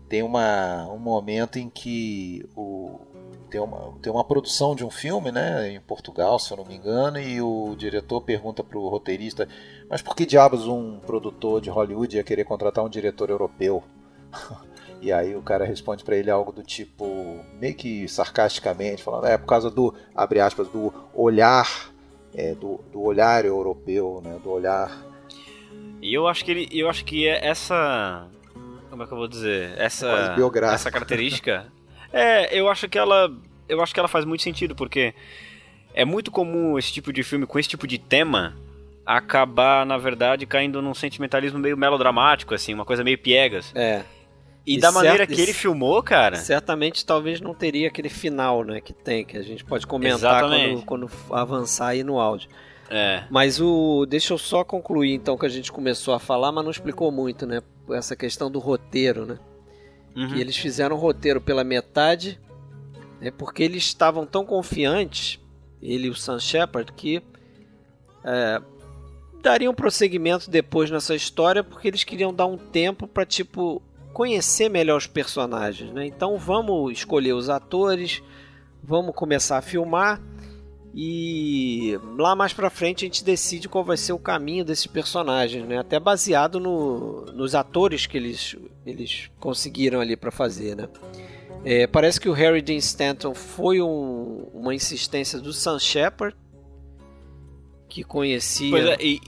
[0.10, 3.00] Tem uma, um momento em que o,
[3.50, 6.76] tem uma, tem uma produção de um filme, né, em Portugal, se eu não me
[6.76, 9.48] engano, e o diretor pergunta para o roteirista:
[9.90, 13.84] Mas por que diabos um produtor de Hollywood ia querer contratar um diretor europeu?
[15.02, 17.06] E aí o cara responde para ele algo do tipo,
[17.60, 21.92] meio que sarcasticamente, falando, é por causa do, abre aspas, do olhar,
[22.34, 25.06] é, do, do olhar europeu, né, do olhar...
[26.02, 28.28] E eu acho que ele, eu acho que é essa
[28.96, 29.74] como é que eu vou dizer?
[29.78, 30.76] Essa, biográfico.
[30.76, 31.68] essa característica.
[32.14, 33.32] é, eu acho que ela.
[33.68, 35.14] Eu acho que ela faz muito sentido, porque
[35.94, 38.56] é muito comum esse tipo de filme com esse tipo de tema
[39.06, 43.72] acabar, na verdade, caindo num sentimentalismo meio melodramático, assim, uma coisa meio piegas.
[43.76, 44.04] É.
[44.66, 46.38] E, E da maneira certo- que ele filmou, cara.
[46.38, 50.82] Certamente talvez não teria aquele final, né, que tem, que a gente pode comentar quando,
[50.86, 52.50] quando avançar aí no áudio.
[52.90, 53.24] É.
[53.30, 54.06] Mas o.
[54.08, 57.46] Deixa eu só concluir então que a gente começou a falar, mas não explicou muito,
[57.46, 57.62] né?
[57.92, 59.38] Essa questão do roteiro, né?
[60.16, 60.30] Uhum.
[60.30, 62.40] Que eles fizeram o roteiro pela metade,
[63.20, 63.32] né?
[63.32, 65.40] Porque eles estavam tão confiantes,
[65.82, 67.22] ele e o Sam Shepard, que
[68.24, 68.62] é,
[69.42, 73.82] dariam prosseguimento depois nessa história, porque eles queriam dar um tempo para tipo
[74.14, 76.06] conhecer melhor os personagens, né?
[76.06, 78.24] Então vamos escolher os atores,
[78.82, 80.22] vamos começar a filmar
[80.98, 85.68] e lá mais pra frente a gente decide qual vai ser o caminho desses personagens,
[85.68, 85.78] né?
[85.78, 88.56] Até baseado no- nos atores que eles,
[88.86, 90.88] eles conseguiram ali pra fazer, né?
[91.66, 96.36] É, parece que o Harry Dean Stanton foi um- uma insistência do Sam Shepard
[97.90, 99.20] que conhecia é, e,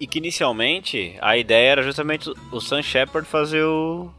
[0.00, 4.10] e que inicialmente a ideia era justamente o Sam Shepard fazer o.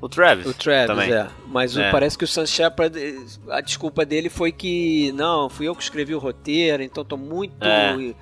[0.00, 0.46] O Travis.
[0.46, 1.12] O Travis, também.
[1.12, 1.28] é.
[1.46, 1.90] Mas o- É.
[1.90, 2.98] parece que o Sam Shepard,
[3.50, 7.62] a desculpa dele foi que, não, fui eu que escrevi o roteiro, então tô muito
[7.62, 7.94] É.
[7.98, 8.14] eh,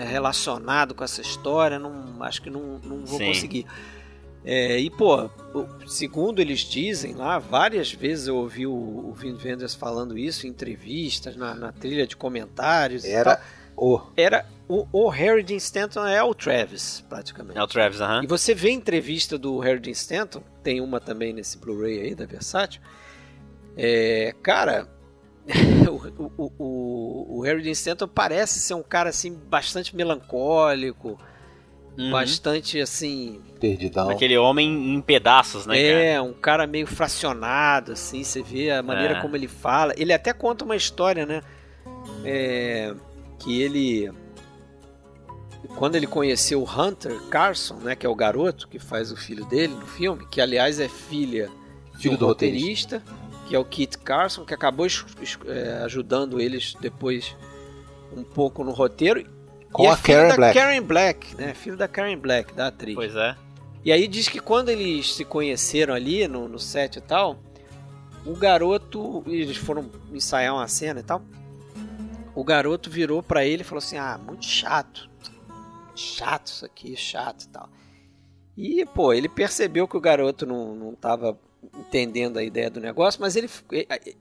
[0.00, 3.26] eh, relacionado com essa história, não, acho que não, não vou Sim.
[3.26, 3.66] conseguir.
[4.44, 9.36] É, e, pô, o- segundo eles dizem lá, várias vezes eu ouvi o, o Vin
[9.44, 13.44] Wenders falando isso em entrevistas, na, na trilha de comentários e Era tal.
[13.76, 14.00] o.
[14.16, 17.58] Era o, o Harry Dean Stanton é o Travis, praticamente.
[17.58, 18.22] É o Travis, aham.
[18.22, 22.14] E você vê a entrevista do Harry Dean Stanton, tem uma também nesse Blu-ray aí
[22.14, 22.80] da Versátil.
[23.76, 24.88] É, cara,
[25.88, 31.18] o, o, o, o Harry Dean Stanton parece ser um cara assim bastante melancólico,
[31.98, 32.12] Uhum.
[32.12, 34.08] bastante assim, Perdidão.
[34.08, 36.02] Aquele homem em pedaços, né, cara?
[36.04, 39.20] é, um cara meio fracionado assim, você vê a maneira É.
[39.20, 39.92] como ele fala.
[39.98, 41.42] Ele até conta uma história, né?
[42.24, 42.94] É,
[43.40, 44.10] que ele
[45.68, 49.44] quando ele conheceu o Hunter Carson, né, que é o garoto que faz o filho
[49.44, 51.50] dele no filme, que aliás é filha
[51.94, 52.98] Filho de do um roteirista.
[52.98, 53.02] roteirista,
[53.46, 54.86] que é o Kit Carson, que acabou
[55.46, 57.36] é, ajudando eles depois
[58.16, 59.24] um pouco no roteiro.
[59.72, 60.58] Com e a é filho Karen da Black.
[60.58, 61.54] Karen Black, né?
[61.54, 62.94] Filho da Karen Black, da atriz.
[62.94, 63.36] Pois é.
[63.84, 67.38] E aí diz que quando eles se conheceram ali no, no set e tal,
[68.24, 71.22] o garoto, eles foram ensaiar uma cena e tal,
[72.34, 75.08] o garoto virou pra ele e falou assim: Ah, muito chato,
[75.94, 77.68] chato isso aqui, chato e tal.
[78.56, 81.38] E, pô, ele percebeu que o garoto não, não tava
[81.78, 83.48] entendendo a ideia do negócio, mas ele,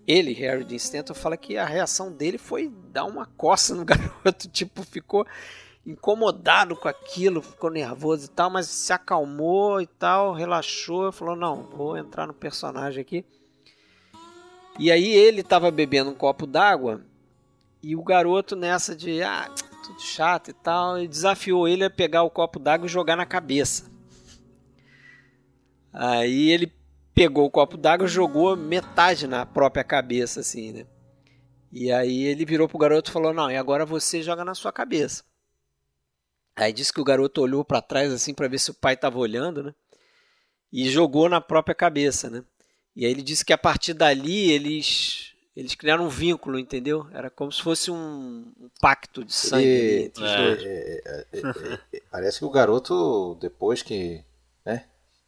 [0.05, 4.47] ele Harry Dean Stanton, fala que a reação dele foi dar uma coça no garoto,
[4.49, 5.25] tipo, ficou
[5.85, 11.63] incomodado com aquilo, ficou nervoso e tal, mas se acalmou e tal, relaxou, falou: "Não,
[11.63, 13.25] vou entrar no personagem aqui".
[14.77, 17.01] E aí ele tava bebendo um copo d'água
[17.81, 19.49] e o garoto nessa de ah,
[19.89, 23.25] tudo chato e tal, e desafiou ele a pegar o copo d'água e jogar na
[23.25, 23.89] cabeça.
[25.91, 26.71] Aí ele
[27.13, 30.85] pegou o copo d'água e jogou metade na própria cabeça assim, né?
[31.71, 34.71] E aí ele virou pro garoto e falou: "Não, e agora você joga na sua
[34.71, 35.23] cabeça".
[36.55, 39.17] Aí disse que o garoto olhou para trás assim para ver se o pai estava
[39.17, 39.73] olhando, né?
[40.71, 42.43] E jogou na própria cabeça, né?
[42.95, 45.28] E aí ele disse que a partir dali eles
[45.59, 47.05] eles criaram um vínculo, entendeu?
[47.13, 50.37] Era como se fosse um, um pacto de sangue Ele- entre os É.
[50.37, 50.63] dois.
[50.63, 50.67] É,
[51.05, 54.23] é, é, é, parece que o garoto, depois que,
[54.65, 54.85] né,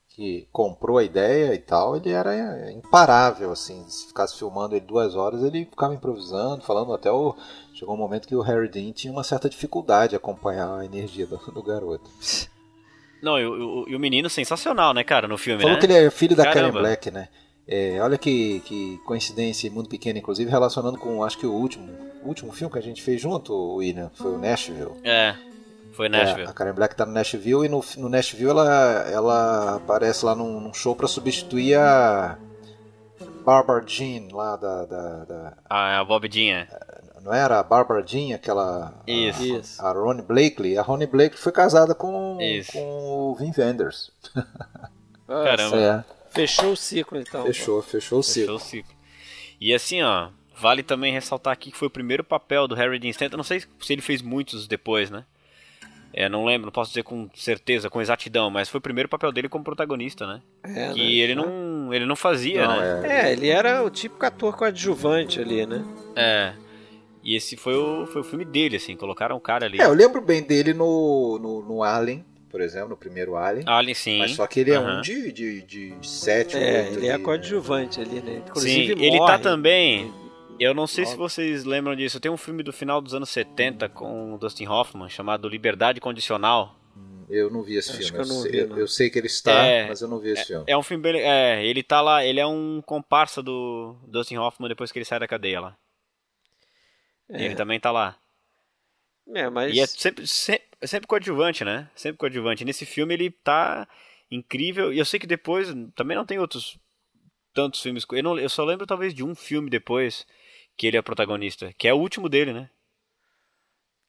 [0.10, 5.16] que comprou a ideia e tal, ele era imparável, assim, se ficasse filmando ele duas
[5.16, 7.36] horas, ele ficava improvisando, falando até o...
[7.74, 11.26] Chegou um momento que o Harry Dean tinha uma certa dificuldade de acompanhar a energia
[11.26, 12.10] do, do garoto.
[13.22, 15.80] Não, e, o- o- e o menino sensacional, né, cara, no filme, Falou né?
[15.80, 16.80] que ele é filho da Karen Caramba.
[16.80, 17.30] Black, né?
[17.74, 21.90] É, olha que, que coincidência, Mundo Pequeno, inclusive, relacionando com, acho que o último,
[22.24, 24.92] último filme que a gente fez junto, William, foi o Nashville.
[25.06, 25.34] É,
[25.94, 26.48] foi Nashville.
[26.48, 30.36] É, a Karen Black tá no Nashville e no, no Nashville ela, ela aparece lá
[30.36, 32.38] num, num show pra substituir a
[33.46, 36.68] Barbara Jean lá da, da, da- A, a Bobidinha.
[37.24, 38.96] Não era a Barbara Jean, aquela.
[39.08, 39.44] Isso.
[39.44, 39.82] Isso.
[39.82, 40.78] A, a Ronnie Blakely.
[40.78, 42.72] A Ronnie Blakely foi casada com, Isso.
[42.74, 42.80] com
[43.32, 44.12] o Vin Wenders.
[45.28, 45.78] Caramba.
[45.78, 47.46] É, Fechou o ciclo então.
[47.46, 48.56] fechou, fechou o Fechou ciclo.
[48.56, 48.96] o ciclo.
[49.60, 53.10] E assim, ó, vale também ressaltar aqui que foi o primeiro papel do Harry Dean
[53.12, 53.38] Stanton.
[53.38, 55.26] Não sei se ele fez muitos depois, né?
[56.14, 59.32] É, não lembro, não posso dizer com certeza, com exatidão, mas foi o primeiro papel
[59.32, 60.42] dele como protagonista, né?
[60.64, 61.06] É, que né?
[61.24, 63.02] ele não, ele não fazia, Não, né?
[63.08, 65.86] é, É, ele era o típico ator coadjuvante ali, né?
[66.16, 66.54] É.
[67.24, 69.80] E esse foi o, foi o filme dele, assim, colocaram o cara ali.
[69.80, 73.64] É, eu lembro bem dele no, no, no Alien, por exemplo, no primeiro Alien.
[73.68, 74.20] Alien, sim.
[74.20, 75.00] Mas só que ele é Aham.
[75.00, 77.20] um de, de, de sete ou É, ele é ali, né?
[77.20, 78.36] coadjuvante ali, né?
[78.36, 79.40] Sim, Inclusive ele tá morre.
[79.40, 80.14] também.
[80.60, 82.20] Eu não sei se vocês lembram disso.
[82.20, 86.76] Tem um filme do final dos anos 70 com o Dustin Hoffman chamado Liberdade Condicional.
[87.28, 88.12] Eu não vi esse Acho filme.
[88.12, 88.78] que eu não sei, vi, não.
[88.78, 90.66] eu sei que ele está, É, mas eu não vi esse filme.
[90.68, 91.22] É um filme bem.
[91.22, 95.18] É, ele tá lá, ele é um comparsa do Dustin Hoffman depois que ele sai
[95.20, 95.78] da cadeia lá.
[97.30, 97.46] É.
[97.46, 98.18] Ele também tá lá.
[99.34, 101.90] É, mas E é sempre, sempre, sempre coadjuvante, né?
[101.96, 102.66] Sempre coadjuvante.
[102.66, 103.88] Nesse filme ele tá
[104.30, 104.94] incrível.
[104.94, 106.78] E eu sei que depois também não tem outros
[107.54, 108.06] tantos filmes.
[108.12, 110.26] Eu, não, eu só lembro talvez de um filme depois
[110.78, 112.70] que ele é protagonista, que é o último dele, né?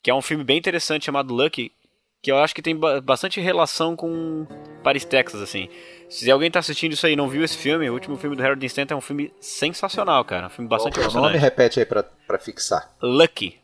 [0.03, 1.73] Que é um filme bem interessante chamado Lucky,
[2.23, 4.47] que eu acho que tem ba- bastante relação com
[4.83, 5.69] Paris, Texas, assim.
[6.09, 8.43] Se alguém tá assistindo isso aí e não viu esse filme, o último filme do
[8.43, 10.47] Harold Stanton é um filme sensacional, cara.
[10.47, 11.37] Um filme bastante é o nome?
[11.39, 12.93] Repete aí pra, pra fixar.
[13.01, 13.61] Lucky.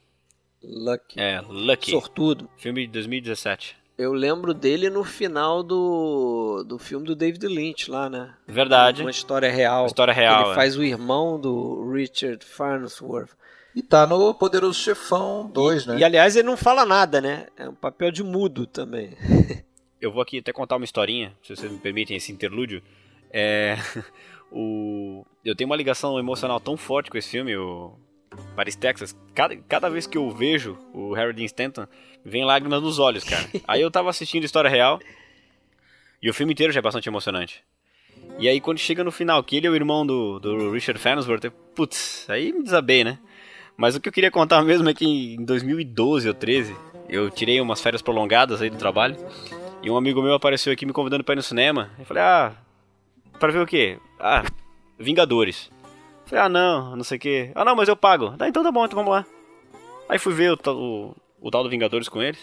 [0.62, 1.18] Lucky.
[1.18, 1.90] É, Lucky.
[1.90, 2.48] Sortudo.
[2.56, 3.76] Filme de 2017.
[3.96, 8.32] Eu lembro dele no final do, do filme do David Lynch lá, né?
[8.46, 9.02] Verdade.
[9.02, 9.82] Uma história real.
[9.82, 10.54] Uma história real, Ele é.
[10.54, 13.30] faz o irmão do Richard Farnsworth.
[13.74, 15.98] E tá no Poderoso Chefão 2, né?
[15.98, 17.48] E aliás, ele não fala nada, né?
[17.56, 19.16] É um papel de mudo também.
[20.00, 22.80] Eu vou aqui até contar uma historinha, se vocês me permitem esse interlúdio.
[23.32, 23.76] É,
[24.50, 27.92] o, eu tenho uma ligação emocional tão forte com esse filme, o
[28.54, 29.16] Paris, Texas.
[29.34, 31.86] Cada, cada vez que eu vejo o Harry Dean Stanton,
[32.24, 33.48] vem lágrimas nos olhos, cara.
[33.66, 35.00] Aí eu tava assistindo História Real,
[36.22, 37.62] e o filme inteiro já é bastante emocionante.
[38.38, 41.50] E aí quando chega no final, que ele é o irmão do, do Richard Farnsworth,
[41.74, 43.18] putz, aí me desabei, né?
[43.76, 46.76] Mas o que eu queria contar mesmo é que em 2012 ou 13,
[47.08, 49.16] eu tirei umas férias prolongadas aí do trabalho.
[49.82, 51.90] E um amigo meu apareceu aqui me convidando pra ir no cinema.
[51.98, 52.52] Eu falei, ah,
[53.38, 53.98] pra ver o quê?
[54.18, 54.42] Ah,
[54.98, 55.70] Vingadores.
[56.28, 57.50] Falei, ah, não, não sei o quê.
[57.54, 58.34] Ah, não, mas eu pago.
[58.38, 59.24] Ah, então tá bom, então vamos lá.
[60.08, 62.38] Aí fui ver o, tal- o, o tal do Vingadores com eles.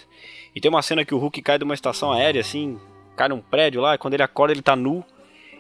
[0.56, 2.80] E tem uma cena que o Hulk cai de uma estação aérea, assim,
[3.16, 5.04] cai num prédio lá, e quando ele acorda ele tá nu.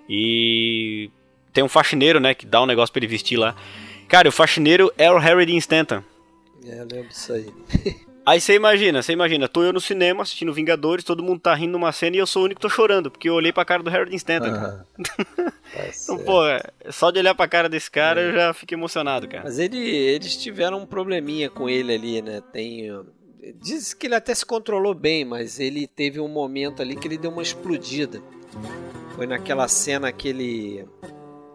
[0.09, 1.09] E
[1.53, 3.55] tem um faxineiro, né, que dá um negócio pra ele vestir lá.
[4.07, 6.03] Cara, o faxineiro é o Harry Dean Stanton.
[6.65, 7.51] É, eu lembro disso aí.
[8.25, 11.73] Aí você imagina, você imagina, tô eu no cinema assistindo Vingadores, todo mundo tá rindo
[11.73, 13.83] numa cena e eu sou o único que tô chorando, porque eu olhei pra cara
[13.83, 14.85] do Dean Stanton, cara.
[15.03, 15.53] Tá
[16.03, 19.43] Então, pô, é, só de olhar pra cara desse cara eu já fico emocionado, cara.
[19.43, 22.41] Mas ele, eles tiveram um probleminha com ele ali, né?
[22.53, 22.89] Tem.
[23.61, 27.17] Diz que ele até se controlou bem, mas ele teve um momento ali que ele
[27.17, 28.21] deu uma explodida.
[29.15, 30.85] Foi naquela cena que ele,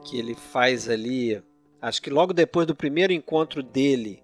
[0.05, 1.43] que ele faz ali.
[1.81, 4.23] Acho que logo depois do primeiro encontro dele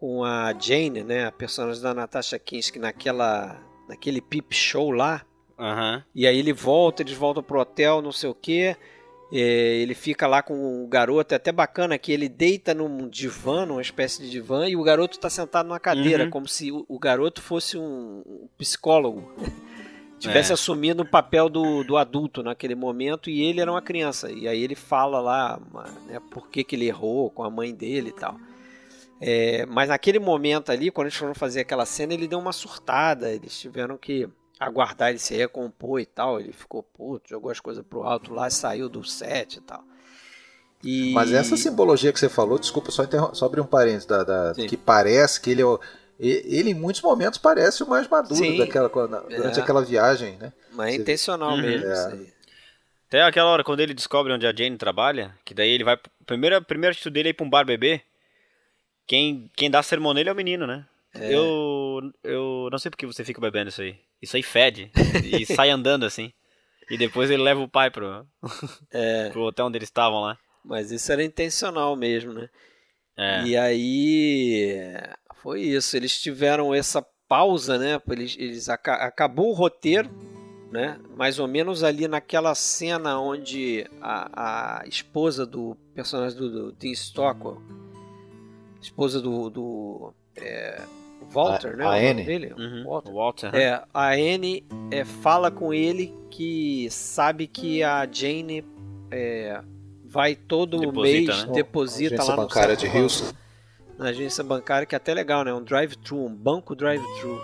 [0.00, 1.26] com a Jane, né?
[1.26, 5.20] A personagem da Natasha Kinski naquela, naquele peep show lá.
[5.58, 6.02] Aham.
[6.14, 8.74] E aí ele volta, eles voltam pro hotel, não sei o que.
[9.30, 13.82] ele fica lá com o garoto, é até bacana que ele deita num divã, numa
[13.82, 16.30] espécie de divã, e o garoto está sentado numa cadeira, Uhum.
[16.30, 19.30] como se o, garoto fosse um, psicólogo.
[20.18, 20.54] Tivesse É.
[20.54, 24.32] assumindo o papel do, do adulto naquele momento e ele era uma criança.
[24.32, 25.60] E aí ele fala lá
[26.06, 28.36] né, por que, que ele errou com a mãe dele e tal.
[29.20, 33.30] É, mas naquele momento ali, quando eles foram fazer aquela cena, ele deu uma surtada.
[33.30, 34.28] Eles tiveram que
[34.58, 36.40] aguardar ele se recompor e tal.
[36.40, 39.84] Ele ficou puto, jogou as coisas pro alto lá, saiu do set e tal.
[40.82, 41.12] E...
[41.12, 44.54] Mas essa simbologia que você falou, desculpa, só, interrom- só abrir um parênteses, da, da-
[44.54, 45.78] que parece que ele é o-
[46.18, 48.56] ele em muitos momentos parece o mais maduro Sim.
[48.56, 49.62] daquela, quando- durante É.
[49.62, 50.52] aquela viagem, né?
[50.72, 51.60] Mas é Você- intencional Uhum.
[51.62, 52.40] mesmo É.
[53.08, 55.98] Até aquela hora quando ele descobre onde a Jane trabalha, que daí ele vai.
[56.24, 58.02] Primeira, a primeira atitude dele é ir pra um bar beber.
[59.10, 60.86] Quem, quem dá sermão nele é o menino, né?
[61.12, 61.34] É.
[61.34, 63.96] Eu, eu não sei porque você fica bebendo isso aí.
[64.22, 64.88] Isso aí fede.
[65.24, 66.32] e sai andando assim.
[66.88, 68.24] E depois ele leva o pai pro,
[68.92, 70.38] É, pro hotel onde eles estavam lá.
[70.64, 72.48] mas isso era intencional mesmo, né?
[73.16, 73.42] É.
[73.46, 74.80] E aí
[75.42, 75.96] foi isso.
[75.96, 78.00] Eles tiveram essa pausa, né?
[78.08, 80.08] Eles, eles aca- acabou o roteiro,
[80.70, 81.00] né?
[81.16, 86.92] Mais ou menos ali naquela cena onde a, a esposa do personagem do, do Tim
[86.92, 87.60] Stockwell,
[88.80, 90.80] esposa do, do é,
[91.30, 91.84] Walter, A- né?
[91.84, 92.24] a o nome Anne?
[92.24, 92.54] dele?
[92.56, 92.84] Uhum.
[92.84, 93.12] Walter.
[93.12, 93.54] Walter.
[93.54, 98.64] É, a Anne é, fala com ele que sabe que a Jane
[99.10, 99.60] é,
[100.04, 101.52] vai todo Deposita, mês, né?
[101.52, 102.86] deposita Agência lá no bancária de.
[102.86, 103.34] Houston.
[103.98, 105.52] Na agência bancária, que é até legal, né?
[105.52, 107.38] Um drive-thru, um banco drive-thru.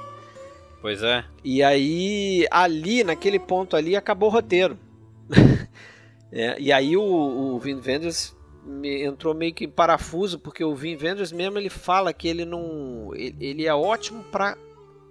[0.81, 1.23] Pois é.
[1.45, 4.79] E aí, ali, naquele ponto ali, acabou o roteiro.
[6.33, 8.36] É, e aí o, o Vin Vendors
[8.67, 12.45] me- entrou meio que em parafuso, porque o Vin Vendors mesmo ele fala que ele
[12.45, 13.11] não.
[13.15, 14.57] Ele, é ótimo para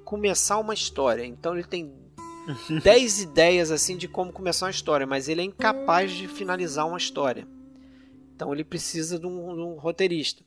[0.03, 1.26] começar uma história.
[1.26, 1.91] Então ele tem
[2.84, 6.97] 10 ideias assim de como começar uma história, mas ele é incapaz de finalizar uma
[6.97, 7.47] história.
[8.36, 10.43] Então ele precisa de um, de um roteirista.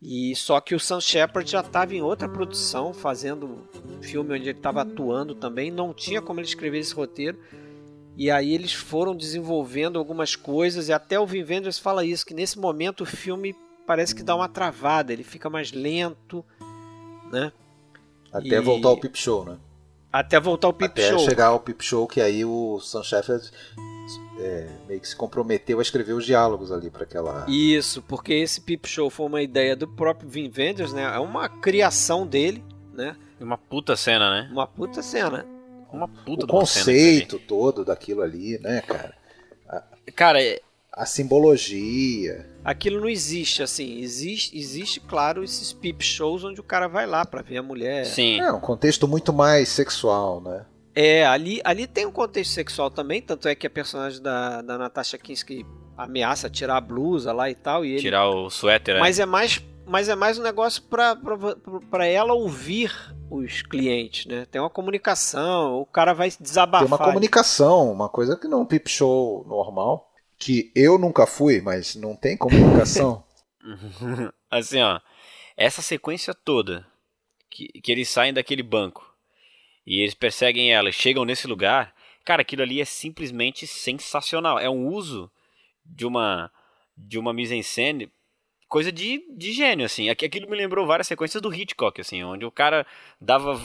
[0.00, 4.48] E só que o Sam Shepard já estava em outra produção, fazendo um filme onde
[4.48, 7.38] ele estava atuando também, não tinha como ele escrever esse roteiro.
[8.16, 12.34] E aí eles foram desenvolvendo algumas coisas e até o Vin Vendors fala isso que
[12.34, 13.54] nesse momento o filme
[13.86, 16.44] parece que dá uma travada, ele fica mais lento,
[17.32, 17.52] né?
[18.32, 19.56] Até E- voltar ao Pip Show, né?
[20.12, 21.20] Até voltar o Peep Até Show.
[21.20, 23.48] chegar ao Pip Show, que aí o Sam Shepard
[24.40, 27.46] é, meio que se comprometeu a escrever os diálogos ali para aquela.
[27.48, 31.02] Isso, porque esse Peep Show foi uma ideia do próprio Vin Vendors, né?
[31.04, 33.16] É uma criação dele, né?
[33.40, 34.48] Uma puta cena, né?
[34.50, 35.46] Uma puta cena.
[35.92, 39.14] Uma puta o conceito todo daquilo ali, né, cara?
[39.66, 39.84] cara.
[40.14, 40.60] Cara, é-
[40.92, 42.46] A simbologia.
[42.64, 44.00] Aquilo não existe, assim.
[44.00, 48.04] Existe, existe, claro, esses peep shows onde o cara vai lá pra ver a mulher.
[48.06, 48.40] sim.
[48.40, 50.66] É um contexto muito mais sexual, né?
[50.94, 54.76] É, ali, ali tem um contexto sexual também, tanto é que a personagem da, da
[54.76, 55.64] Natasha Kinski
[55.96, 58.00] ameaça tirar a blusa lá e tal, e ele...
[58.00, 59.00] Tirar o suéter, né?
[59.00, 62.92] Mas é mais, mas é mais um negócio pra ela ouvir
[63.30, 64.46] os clientes, né?
[64.46, 66.86] Tem uma comunicação, o cara vai desabafar.
[66.86, 70.08] Tem uma comunicação, uma coisa que não é um Pip Show normal.
[70.38, 73.22] Que eu nunca fui, mas não tem comunicação.
[74.50, 75.00] assim, ó.
[75.56, 76.86] Essa sequência toda
[77.50, 79.14] que, que eles saem daquele banco
[79.86, 84.58] e eles perseguem ela e chegam nesse lugar, cara, aquilo ali é simplesmente sensacional.
[84.58, 85.30] É um uso
[85.84, 86.50] de uma
[86.96, 88.12] de uma mise-en-scène
[88.70, 90.08] coisa de, de gênio assim.
[90.08, 92.86] Aqui- Aquilo me lembrou várias sequências do Hitchcock assim, onde o cara
[93.20, 93.60] dava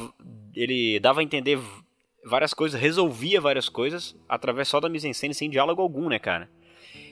[0.54, 1.58] ele dava a entender
[2.26, 6.50] várias coisas, resolvia várias coisas através só da mise-en-scène sem diálogo algum, né, cara?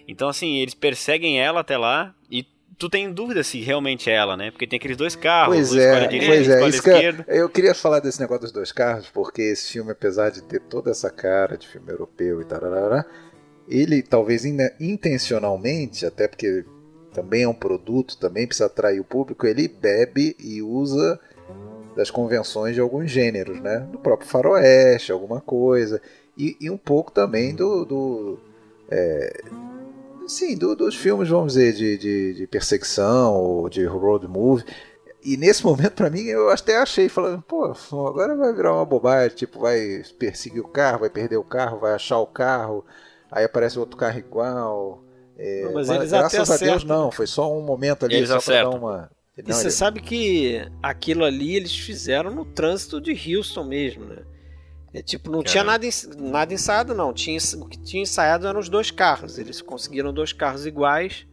[0.08, 2.46] Então, assim, eles perseguem ela até lá e
[2.78, 4.50] tu tem dúvida se realmente é ela, né?
[4.52, 6.68] Porque tem aqueles dois carros, Pois é, direita, pois é.
[6.70, 7.26] Isso que eu, esquerda.
[7.30, 10.90] eu queria falar desse negócio dos dois carros, porque esse filme, apesar de ter toda
[10.92, 12.60] essa cara de filme europeu e tal,
[13.70, 16.66] ele talvez in- intencionalmente, até porque
[17.14, 21.20] também é um produto, também precisa atrair o público, ele bebe e usa
[21.96, 23.88] das convenções de alguns gêneros, né?
[23.92, 26.02] Do próprio faroeste, alguma coisa.
[26.38, 27.86] E, e um pouco também do.
[27.86, 28.40] do
[28.90, 29.42] é,
[30.28, 34.66] sim, do- dos filmes, vamos dizer, de, de, de perseguição ou de road movie.
[35.24, 37.74] E nesse momento, pra mim, eu até achei, falando, pô,
[38.08, 41.94] agora vai virar uma bobagem, tipo, vai perseguir o carro, vai perder o carro, vai
[41.94, 42.84] achar o carro,
[43.32, 45.02] aí aparece outro carro igual.
[45.38, 46.98] É, Não, mas mas eles graças até a Deus, acertam.
[47.04, 48.80] não, foi só um momento ali, Eles só pra dar acertam.
[48.80, 49.12] uma.
[49.38, 54.06] E Não, você ele- sabe que aquilo ali eles fizeram no trânsito de Houston mesmo,
[54.06, 54.20] né?
[54.94, 55.72] É tipo, não tinha Caramba.
[55.72, 57.12] nada, ens- nada ensaiado, não.
[57.12, 59.40] Tinha, o que tinha ensaiado eram os dois carros.
[59.40, 61.26] Eles conseguiram dois carros iguais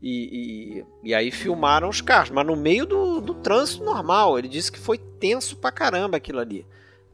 [0.00, 2.30] e, e, e aí filmaram os carros.
[2.30, 4.38] Mas no meio do, do trânsito normal.
[4.38, 6.66] Ele disse que foi tenso pra caramba aquilo ali.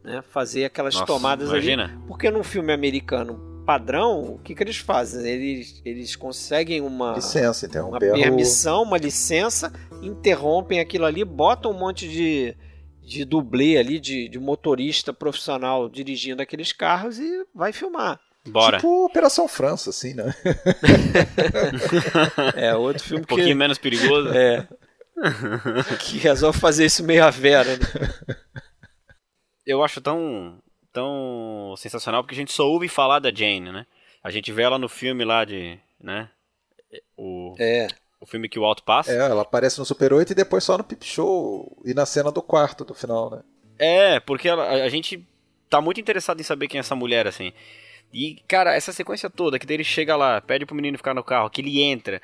[0.05, 0.23] Né?
[0.31, 1.73] Fazer aquelas Nossa, tomadas ali.
[1.73, 2.01] imagina.
[2.07, 5.25] Porque num filme americano padrão, o que, que eles fazem?
[5.25, 8.23] Eles, eles conseguem uma Licença, uma interromper a rua.
[8.25, 12.57] permissão, uma licença, interrompem aquilo ali, botam um monte de,
[13.01, 18.19] de dublê ali, de, de motorista profissional dirigindo aqueles carros e vai filmar.
[18.49, 18.79] Bora.
[18.79, 20.35] Tipo Operação França, assim, né?
[22.57, 24.31] É outro filme um pouquinho que, menos perigoso.
[24.31, 24.67] é,
[26.01, 27.77] que resolve fazer isso meio a vera.
[27.77, 28.35] Né?
[29.65, 30.59] Eu acho tão,
[30.93, 33.87] tão sensacional porque a gente só ouve falar da Jane, né?
[34.23, 36.29] A gente vê ela no filme lá de, né?
[37.17, 37.87] O, É,
[38.21, 39.13] o filme que o Alto passa.
[39.13, 42.31] É, ela aparece no Super 8 e depois só no Pip Show e na cena
[42.33, 43.43] do quarto do final, né?
[43.79, 45.27] É, porque ela- a, a gente
[45.69, 47.53] tá muito interessado em saber quem é essa mulher, assim.
[48.13, 51.23] E, cara, essa sequência toda, que daí ele chega lá, pede pro menino ficar no
[51.23, 52.21] carro, que ele entra,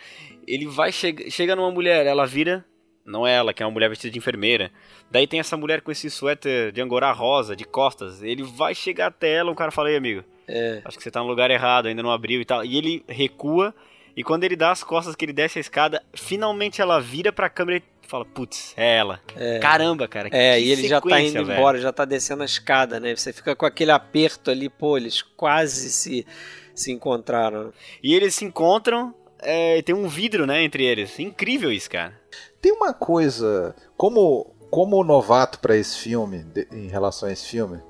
[0.47, 2.65] ele vai, chega, chega numa mulher, ela vira,
[3.07, 4.71] não é ela, que é uma mulher vestida de enfermeira.
[5.11, 9.07] Daí tem essa mulher com esse suéter de angorá rosa, de costas, ele vai chegar
[9.07, 10.83] até ela, o cara fala, aí, amigo, é.
[10.85, 12.65] acho que você tá no lugar errado, ainda não abriu e tal.
[12.65, 13.75] E ele recua,
[14.17, 17.49] e quando ele dá as costas que ele desce a escada, finalmente ela vira pra
[17.49, 19.21] câmera e fala, putz, é ela.
[19.61, 21.59] Caramba, cara, É, que e ele já tá indo velho.
[21.59, 23.15] embora, já tá descendo a escada, né?
[23.15, 26.27] Você fica com aquele aperto ali, pô, eles quase se,
[26.75, 27.73] se encontraram.
[28.03, 31.19] E eles se encontram, é, e tem um vidro, né, entre eles.
[31.19, 32.19] Incrível isso, cara.
[32.67, 37.81] Tem uma coisa, como como novato pra esse filme, de- em relação a esse filme,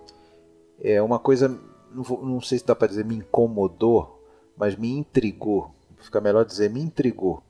[0.78, 1.48] é uma coisa,
[1.90, 4.22] não, vou- não sei se dá pra dizer me incomodou,
[4.54, 5.70] mas me intrigou.
[5.98, 7.42] Fica melhor dizer me intrigou.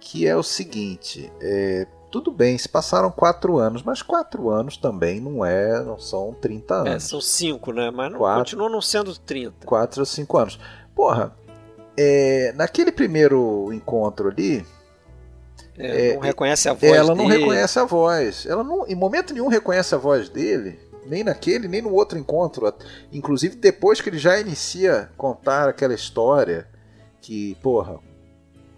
[0.00, 5.20] Que é o seguinte, é, tudo bem, se passaram quatro anos, mas quatro anos também
[5.20, 6.90] não é, não são 30 anos.
[6.94, 7.90] É, são cinco, né?
[7.90, 8.38] Mas não, Quatro.
[8.44, 9.66] continuam não sendo 30.
[9.66, 10.58] 4 ou 5 anos.
[10.94, 11.36] Porra,
[11.94, 14.64] é, naquele primeiro encontro ali,
[15.78, 17.38] É, É, não reconhece a voz ela não dele.
[17.40, 18.46] reconhece a voz.
[18.46, 22.72] Ela não, em momento nenhum reconhece a voz dele, nem naquele, nem no outro encontro.
[23.12, 26.66] Inclusive depois que ele já inicia a contar aquela história
[27.20, 27.98] que, porra,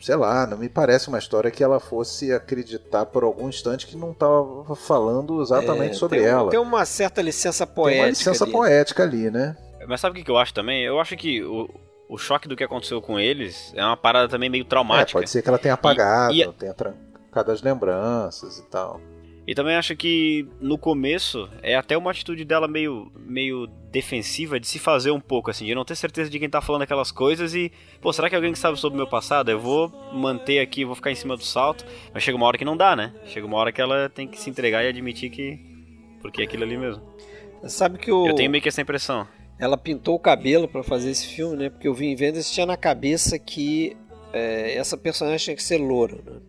[0.01, 3.97] sei lá, não me parece uma história que ela fosse acreditar por algum instante que
[3.97, 6.51] não estava falando exatamente É, sobre tem, ela.
[6.51, 8.03] Tem uma certa licença Tem poética.
[8.05, 8.53] uma licença ali.
[8.53, 9.57] poética ali, né?
[9.87, 10.85] Mas sabe o que que eu acho também?
[10.85, 11.69] Eu acho que o,
[12.09, 15.19] o choque do que aconteceu com eles é uma parada também meio É, traumática.
[15.19, 19.01] pode ser que ela tenha apagado, E- e- tenha trancado as lembranças e tal.
[19.47, 24.67] E também acho que no começo é até uma atitude dela meio, meio defensiva de
[24.69, 27.55] se fazer um pouco, assim, de não ter certeza de quem tá falando aquelas coisas
[27.55, 29.51] e, pô, será que alguém que sabe sobre o meu passado?
[29.51, 31.83] Eu vou manter aqui, vou ficar em cima do salto.
[32.13, 33.15] Mas chega uma hora que não dá, né?
[33.25, 35.59] Chega uma hora que ela tem que se entregar e admitir que.
[36.21, 37.03] Porque é aquilo ali mesmo.
[37.65, 38.27] Sabe que o...
[38.27, 39.27] Eu tenho meio que essa impressão.
[39.59, 41.71] Ela pintou o cabelo pra fazer esse filme, né?
[41.71, 43.97] Porque o Vin Vendors tinha na cabeça que
[44.33, 46.41] é, essa personagem tinha que ser loura, né?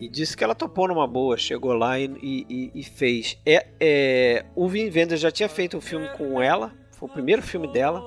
[0.00, 3.36] E disse que ela topou numa boa, chegou lá e, e- e- fez.
[3.44, 7.42] É, é, o Vin Vendors já tinha feito um filme com ela, foi o primeiro
[7.42, 8.00] filme dela,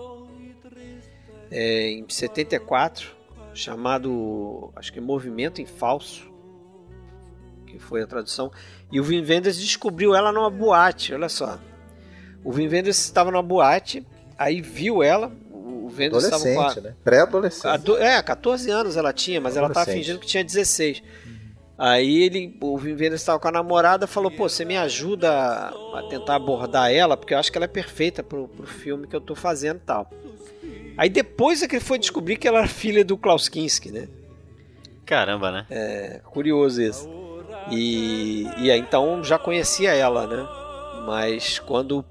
[1.49, 3.13] é, em 74,
[3.53, 6.31] chamado, acho que Movimento em Falso,
[7.67, 8.49] que foi a tradução.
[8.89, 11.59] E o Vin Vendors descobriu ela numa boate, olha só.
[12.43, 14.05] O Vin Vendors estava numa boate,
[14.37, 15.31] aí viu ela.
[15.51, 16.95] O Vendors estava com a, Adolescente, né?
[17.03, 17.91] Pré-adolescente.
[17.99, 21.03] É, 14 anos ela tinha, mas ela estava fingindo que tinha 16.
[21.77, 25.99] Aí ele, o Vin Vendors estava com a namorada, falou: "Pô, você me ajuda a,
[25.99, 29.15] a tentar abordar ela, porque eu acho que ela é perfeita pro, pro filme que
[29.15, 30.09] eu tô fazendo e tal".
[30.97, 34.07] Aí depois é que ele foi descobrir que ela era filha do Klaus Kinski, né?
[35.05, 35.65] Caramba, né?
[35.69, 37.09] É curioso isso.
[37.69, 40.47] E, e aí, então já conhecia ela, né?
[41.05, 42.05] Mas quando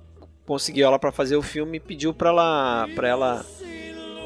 [0.51, 3.47] conseguiu ela para fazer o filme, pediu para ela, para ela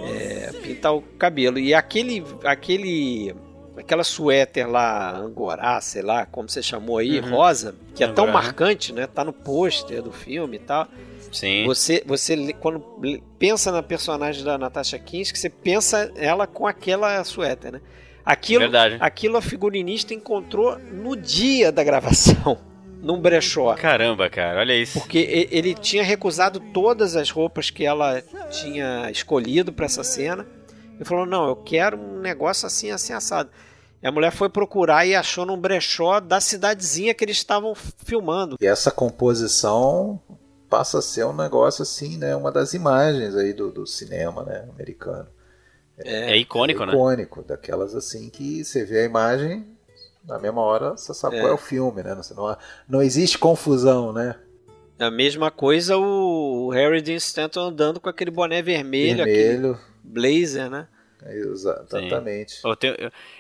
[0.03, 1.59] é, pintar o cabelo.
[1.59, 3.35] E aquele, aquele,
[3.77, 7.29] aquela suéter lá, angorá, sei lá, como você chamou aí, Uhum.
[7.29, 9.07] rosa, que é tão marcante, né?
[9.07, 10.89] Tá no pôster do filme e tal.
[11.31, 11.66] Sim.
[11.66, 12.81] Você, você quando
[13.39, 17.81] pensa na personagem da Natasha Kinski, você pensa ela com aquela suéter, né?
[18.25, 18.97] Aquilo, Verdade.
[18.99, 22.57] aquilo a figurinista encontrou no dia da gravação,
[23.05, 23.74] num brechó.
[23.74, 24.98] Caramba, cara, olha isso.
[24.98, 30.46] Porque ele tinha recusado todas as roupas que ela tinha escolhido para essa cena.
[30.98, 33.50] E falou: Não, eu quero um negócio assim, assim, assado.
[34.02, 38.57] E a mulher foi procurar e achou num brechó da cidadezinha que eles estavam filmando.
[38.61, 40.20] E essa composição
[40.68, 42.34] passa a ser um negócio assim, né?
[42.34, 44.66] Uma das imagens aí do, do cinema, né?
[44.70, 45.28] Americano.
[45.96, 46.92] É, icônico, é né?
[46.92, 49.64] icônico, daquelas assim que você vê a imagem,
[50.27, 51.41] na mesma hora você sabe É.
[51.41, 52.16] qual é o filme, né?
[52.37, 52.57] Não,
[52.89, 54.37] não, existe confusão, né?
[54.99, 60.70] A mesma coisa o Harry Dean Stanton andando com aquele boné vermelho, aquele Vermelho, blazer,
[60.70, 60.87] né?
[61.27, 62.61] é, exa- exatamente.
[62.62, 62.95] Eu tenho,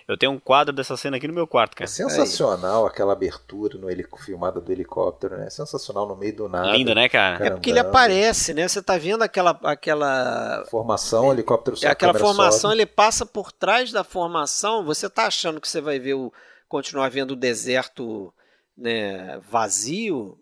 [0.08, 1.86] eu, tenho um quadro dessa cena aqui no meu quarto, É cara.
[1.86, 5.48] sensacional aquela abertura no helic- filmada do helicóptero, né?
[5.50, 6.72] Sensacional no meio do nada.
[6.72, 7.36] Lindo, né, cara?
[7.38, 8.66] Cara, É porque ele aparece, né?
[8.66, 12.74] Você tá vendo aquela aquela Formação, helicóptero só é aquela formação, sobe.
[12.74, 14.84] ele passa por trás da formação.
[14.84, 16.32] Você tá achando que você vai ver o
[16.68, 18.32] continuar vendo o deserto,
[18.76, 20.38] né, vazio?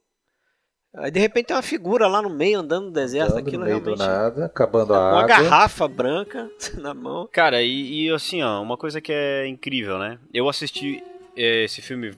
[0.94, 3.64] Aí de repente tem uma figura lá no meio andando no deserto, andando aquilo no
[3.64, 5.26] meio do realmente nada, acabando com a uma água.
[5.26, 7.26] garrafa branca na mão.
[7.32, 10.18] Cara, e, e, assim, ó, uma coisa que é incrível, né?
[10.34, 11.02] Eu assisti
[11.34, 12.12] eh, esse filme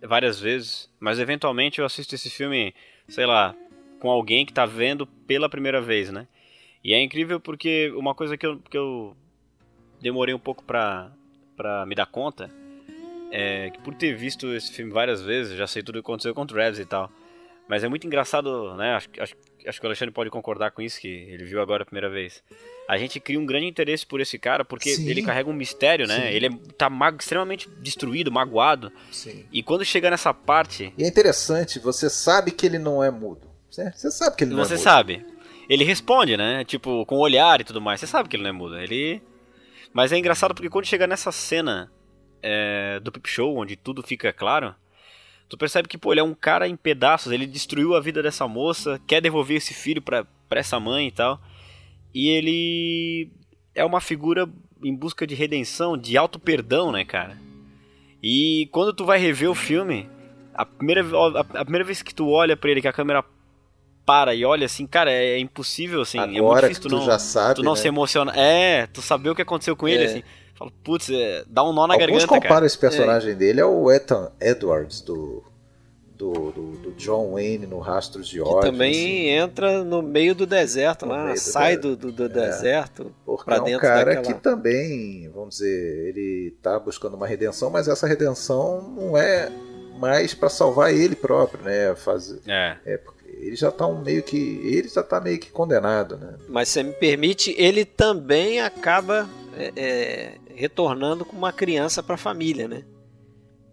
[0.00, 2.72] várias vezes, mas eventualmente eu assisto esse filme,
[3.08, 3.54] sei lá,
[3.98, 6.28] com alguém que tá vendo pela primeira vez, né?
[6.84, 9.16] E é incrível porque uma coisa que eu, que eu
[10.00, 11.10] demorei um pouco pra,
[11.56, 12.48] pra me dar conta
[13.34, 16.34] é que por ter visto esse filme várias vezes, já sei tudo o que aconteceu
[16.34, 17.10] com o Travis e tal.
[17.68, 18.92] Mas é muito engraçado, né?
[18.94, 19.34] Acho, acho,
[19.66, 22.42] acho que o Alexandre pode concordar com isso, que ele viu agora a primeira vez.
[22.86, 25.08] A gente cria um grande interesse por esse cara, porque Sim.
[25.08, 26.20] ele carrega um mistério, né?
[26.28, 26.34] Sim.
[26.36, 28.92] Ele é, tá ma- extremamente destruído, magoado.
[29.10, 29.46] Sim.
[29.50, 33.48] E quando chega nessa parte, E é interessante, você sabe que ele não é mudo.
[33.70, 33.96] certo?
[33.96, 34.84] Você sabe que ele não você é mudo.
[34.84, 35.26] sabe.
[35.66, 36.62] Ele responde, né?
[36.66, 37.98] Tipo, com o olhar e tudo mais.
[37.98, 38.76] Você sabe que ele não é mudo.
[38.78, 39.22] Ele.
[39.94, 41.90] Mas é engraçado porque quando chega nessa cena
[42.44, 44.74] é, do Pip Show, onde tudo fica claro,
[45.48, 47.32] tu percebe que, pô, ele é um cara em pedaços.
[47.32, 51.12] Ele destruiu a vida dessa moça, quer devolver esse filho pra, pra essa mãe e
[51.12, 51.40] tal.
[52.14, 53.30] E ele
[53.74, 54.48] é uma figura
[54.82, 57.38] em busca de redenção, de auto-perdão, né, cara?
[58.22, 60.08] E quando tu vai rever o filme,
[60.54, 61.02] a primeira,
[61.38, 63.24] a, primeira vez que tu olha pra ele, que a câmera
[64.06, 67.06] para e olha assim, cara, é, impossível, assim, é muito Agora difícil tu tu não,
[67.06, 67.78] já sabe, tu não né?
[67.78, 68.38] se emocionar.
[68.38, 70.06] É, tu saber o que aconteceu com ele, É.
[70.06, 70.22] assim.
[70.54, 72.66] Fala, putz, é, dá um nó na Alguns garganta, comparam cara.
[72.66, 75.42] esse personagem dele ao Ethan Edwards do,
[76.16, 78.70] do, do, do John Wayne no Rastros de Que Ódio.
[78.70, 82.24] também assim, entra no meio do deserto, No lá, meio do sai do, do, do
[82.24, 82.28] É.
[82.28, 83.12] deserto.
[83.26, 87.26] porque pra é um dentro cara daquela- que também, vamos dizer, ele tá buscando uma
[87.26, 89.50] redenção, mas essa redenção não é
[89.98, 91.94] mais para salvar ele próprio, né?
[91.96, 92.76] Fazer, É.
[92.86, 96.34] é porque ele já tá um meio que ele já tá meio que condenado, né?
[96.48, 102.18] Mas se me permite, ele também acaba é, é, retornando com uma criança para a
[102.18, 102.84] família, né?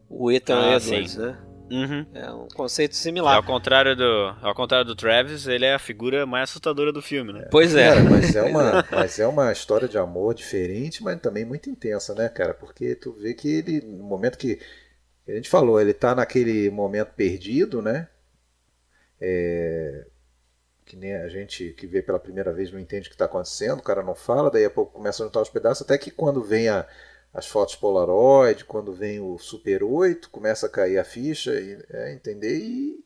[0.10, 1.20] O Ethan ah, Edwards, sim.
[1.20, 1.38] né?
[1.72, 2.06] Uhum.
[2.14, 3.38] É um conceito similar.
[3.38, 7.32] ao contrário do, ao contrário do Travis, ele é a figura mais assustadora do filme,
[7.32, 7.48] né?
[7.50, 7.90] Pois é.
[7.90, 12.14] Cara, mas é uma, mas é uma história de amor diferente, mas também muito intensa,
[12.14, 12.54] né, cara?
[12.54, 14.60] Porque tu vê que ele, no momento que
[15.26, 18.10] a gente falou, ele tá naquele momento perdido, né?
[19.22, 20.08] É,
[20.92, 23.80] que nem a gente que vê pela primeira vez não entende o que está acontecendo,
[23.80, 26.44] o cara não fala, daí a pouco começa a juntar os pedaços, até que quando
[26.44, 26.86] vem a,
[27.34, 32.14] as fotos Polaroid, quando vem o Super 8, começa a cair a ficha, e, é,
[32.14, 33.00] entender e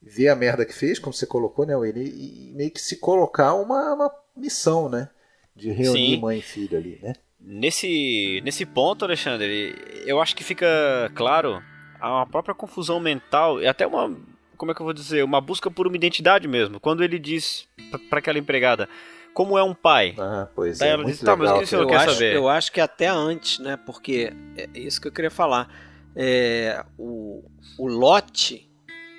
[0.00, 3.52] ver a merda que fez, como você colocou, né, ele e meio que se colocar
[3.56, 5.10] uma, uma missão, né,
[5.54, 6.18] de reunir Sim.
[6.18, 7.12] mãe e filho ali, né.
[7.38, 9.74] Nesse, nesse ponto, Alexandre,
[10.06, 10.66] eu acho que fica
[11.14, 11.62] claro
[12.00, 14.16] a própria confusão mental e até uma,
[14.62, 16.78] como é que eu vou dizer, uma busca por uma identidade mesmo.
[16.78, 17.66] Quando ele diz
[18.08, 18.88] para aquela empregada,
[19.34, 20.14] como é um pai.
[20.16, 20.92] Ah, pois Daí é.
[20.92, 22.36] ela diz, tá, mas o que o senhor quer acho, saber?
[22.36, 23.76] Eu acho que até antes, né?
[23.76, 25.68] Porque é isso que eu queria falar.
[26.14, 27.42] É, o,
[27.76, 28.70] o lote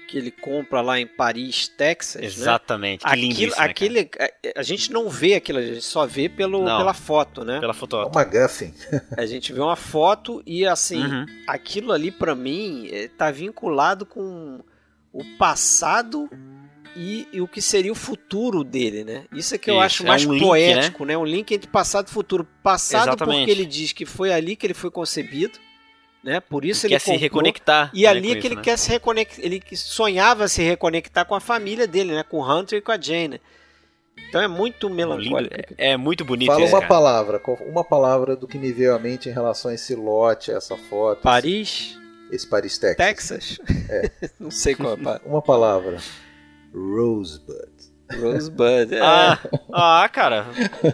[0.07, 2.21] que ele compra lá em Paris, Texas.
[2.21, 2.27] Né?
[2.27, 3.11] Exatamente, né?
[3.11, 6.63] que aquilo, né, aquele, a, a, gente não vê aquilo, a gente só vê pelo,
[6.63, 7.59] pela foto, né?
[7.59, 7.97] Pela foto.
[7.97, 8.73] Uma Guffin.
[9.17, 11.25] a gente vê uma foto e assim, uhum.
[11.45, 14.63] aquilo ali para mim é, tá vinculado com
[15.13, 16.29] o passado
[16.95, 19.25] e, e, o que seria o futuro dele, né?
[19.31, 21.13] Isso é que eu Isso, acho mais é um poético, link, né?
[21.13, 21.17] né?
[21.17, 22.47] Um link entre passado e futuro.
[22.61, 23.39] Passado Exatamente.
[23.39, 25.57] porque ele diz que foi ali que ele foi concebido,
[26.23, 26.39] né?
[26.39, 27.91] Por isso ele, ele quer comprou, se reconectar.
[27.93, 28.61] E ali é que isso, ele né?
[28.61, 32.23] quer se reconectar, ele sonhava se reconectar com a família dele, né?
[32.23, 33.29] Com o Hunter e com a Jane.
[33.29, 33.39] Né?
[34.29, 35.55] Então é muito melancólico.
[35.77, 36.47] É, é muito bonito.
[36.47, 36.89] Fala isso, uma cara.
[36.89, 40.77] palavra, uma palavra do que me veio à mente em relação a esse lote, essa
[40.77, 41.21] foto.
[41.21, 41.91] Paris.
[41.91, 42.97] Esse, esse Paris, Texas.
[42.97, 43.59] Texas?
[43.89, 44.11] É.
[44.39, 45.97] Não sei qual é a Uma palavra.
[46.73, 47.93] Rosebud.
[48.11, 48.99] Rosebud, é.
[48.99, 49.39] Ah,
[49.71, 50.45] ah cara.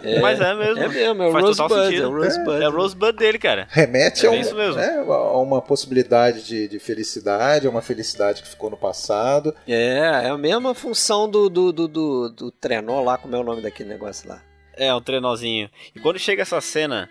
[0.02, 0.82] É, mas é mesmo.
[0.82, 1.96] É mesmo, é o Rosebud.
[1.96, 2.62] É o Rosebud.
[2.62, 3.66] É, o Rosebud dele, cara.
[3.70, 4.80] Remete é a, um, isso mesmo.
[4.80, 9.54] É, a uma possibilidade de, de felicidade, a uma felicidade que ficou no passado.
[9.66, 13.44] É, é a mesma função do, do, do, do, do trenó lá, como é o
[13.44, 14.42] nome daquele negócio lá.
[14.76, 15.68] É, um trenózinho.
[15.94, 17.08] E quando chega essa cena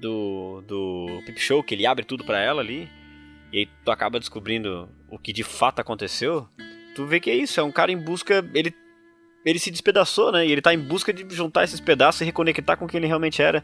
[0.00, 2.88] do, do Pip Show, que ele abre tudo para ela ali,
[3.52, 6.48] e aí tu acaba descobrindo o que de fato aconteceu,
[6.94, 8.48] tu vê que é isso, é um cara em busca.
[8.54, 8.74] Ele,
[9.44, 10.46] ele se despedaçou, né?
[10.46, 13.42] E ele tá em busca de juntar esses pedaços e reconectar com quem ele realmente
[13.42, 13.62] era.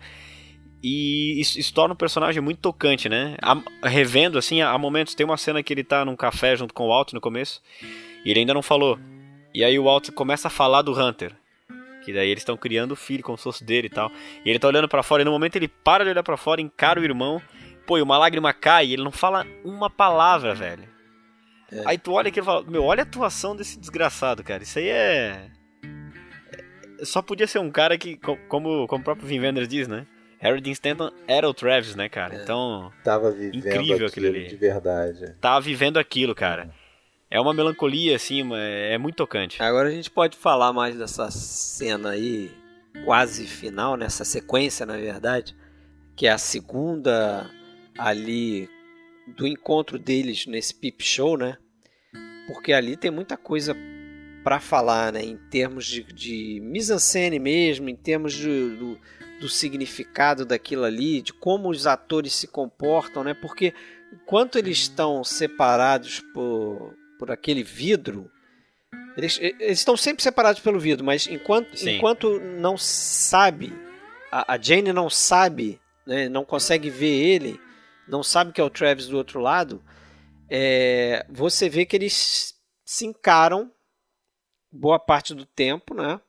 [0.82, 3.36] E isso, isso torna o personagem muito tocante, né?
[3.42, 5.14] A, revendo, assim, há momentos.
[5.14, 7.62] Tem uma cena que ele tá num café junto com o Walt no começo.
[8.24, 8.98] E ele ainda não falou.
[9.54, 11.34] E aí o Walt começa a falar do Hunter.
[12.04, 14.12] Que daí eles estão criando o filho como se fosse dele e tal.
[14.44, 15.22] E ele tá olhando para fora.
[15.22, 17.42] E no momento ele para de olhar para fora, encara o irmão.
[17.88, 18.88] Pô, e uma lágrima cai.
[18.88, 20.86] E ele não fala uma palavra, velho.
[21.72, 21.82] É.
[21.86, 24.62] Aí tu olha aqui e fala, meu, olha a atuação desse desgraçado, cara.
[24.62, 25.48] Isso aí é.
[27.00, 30.06] é só podia ser um cara que, como, como o próprio Vin Wenders diz, né?
[30.38, 32.34] Harry Dean Stanton era o Travis, né, cara?
[32.34, 32.42] É.
[32.42, 32.92] Então.
[33.02, 34.48] Tava vivendo incrível aquilo ali.
[34.48, 35.34] De verdade.
[35.40, 36.70] Tava vivendo aquilo, cara.
[37.30, 39.62] É uma melancolia, assim, é muito tocante.
[39.62, 42.50] Agora a gente pode falar mais dessa cena aí,
[43.04, 45.56] quase final, nessa sequência, na verdade,
[46.16, 47.50] que é a segunda
[47.98, 48.68] ali
[49.26, 51.58] do encontro deles nesse Pip Show, né?
[52.46, 53.76] Porque ali tem muita coisa
[54.42, 55.22] para falar, né?
[55.22, 58.98] Em termos de, de mise-en-scène mesmo, em termos de, do,
[59.40, 63.34] do significado daquilo ali, de como os atores se comportam, né?
[63.34, 63.74] Porque
[64.12, 68.30] enquanto eles estão separados por, por aquele vidro,
[69.16, 73.72] eles, eles estão sempre separados pelo vidro, mas enquanto, enquanto não sabe,
[74.30, 76.28] a, a Jane não sabe, né?
[76.28, 77.60] não consegue ver ele,
[78.08, 79.82] não sabe que é o Travis do outro lado,
[80.48, 82.54] é, você vê que eles
[82.84, 83.70] se encaram
[84.72, 86.20] boa parte do tempo, né?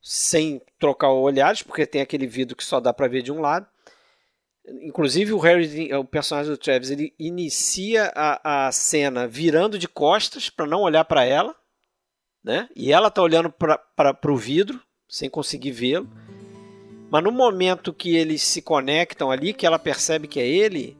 [0.00, 3.66] Sem trocar olhares, porque tem aquele vidro que só dá para ver de um lado.
[4.82, 10.48] Inclusive o Harry, o personagem do Travis, ele inicia a, a cena virando de costas
[10.48, 11.54] para não olhar para ela,
[12.42, 12.68] né?
[12.76, 16.08] E ela tá olhando para o vidro sem conseguir vê-lo.
[17.10, 20.96] Mas no momento que eles se conectam ali, que ela percebe que é ele,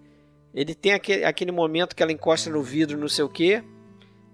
[0.54, 3.62] ele tem aquele, aquele momento que ela encosta no vidro, não sei o quê.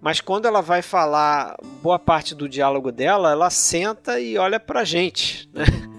[0.01, 4.85] Mas quando ela vai falar boa parte do diálogo dela, ela senta e olha pra
[4.85, 5.65] gente, né?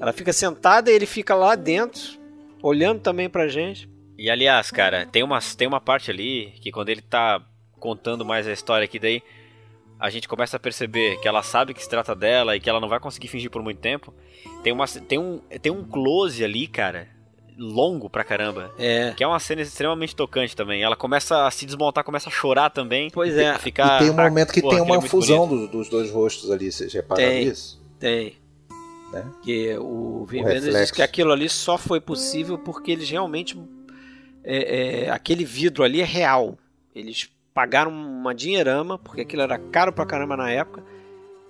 [0.00, 2.20] Ela fica sentada e ele fica lá dentro,
[2.62, 3.88] olhando também pra gente.
[4.18, 7.40] E aliás, cara, tem uma, tem uma parte ali que quando ele tá
[7.80, 9.22] contando mais a história aqui daí,
[10.04, 12.78] a gente começa a perceber que ela sabe que se trata dela e que ela
[12.78, 14.12] não vai conseguir fingir por muito tempo.
[14.62, 17.08] Tem, uma, tem, um, tem um close ali, cara,
[17.56, 18.70] longo pra caramba.
[18.78, 19.14] É.
[19.16, 20.82] Que é uma cena extremamente tocante também.
[20.82, 23.08] Ela começa a se desmontar, começa a chorar também.
[23.08, 23.58] Pois é.
[23.58, 26.70] Ficar, e tem um momento que tem uma é fusão do, dos dois rostos ali,
[26.70, 27.82] vocês repararam tem, isso?
[27.98, 28.36] Tem.
[29.10, 29.24] né?
[29.42, 33.58] Que o Vin O Wenders diz que aquilo ali só foi possível porque eles realmente.
[34.44, 36.58] é, é, aquele vidro ali é real.
[36.94, 40.82] Eles pagaram uma dinheirama, porque aquilo era caro pra caramba na época,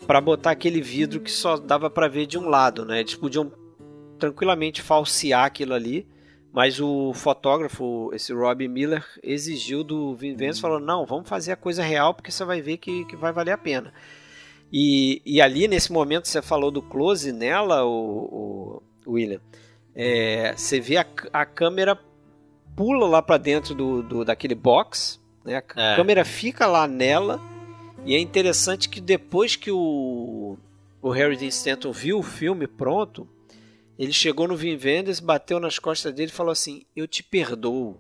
[0.07, 3.01] pra botar aquele vidro que só dava pra ver de um lado, né?
[3.01, 3.51] Eles podiam
[4.19, 6.07] tranquilamente falsear aquilo ali,
[6.53, 11.83] mas o fotógrafo, esse Rob Miller, exigiu do Vin falou, não, vamos fazer a coisa
[11.83, 13.93] real, porque você vai ver que, que vai valer a pena.
[14.73, 19.41] E, e ali, nesse momento, você falou do close nela, o, o William,
[19.95, 21.99] é, você vê a, a câmera
[22.77, 25.63] pula lá pra dentro do, do- daquele box, né?
[25.77, 25.97] a É.
[25.97, 27.41] câmera fica lá nela,
[28.05, 30.57] e é interessante que depois que o,
[31.01, 33.29] o Harry Dean Stanton viu o filme pronto,
[33.99, 37.97] ele chegou no Vin Wenders, bateu nas costas dele e falou assim: Eu te perdoo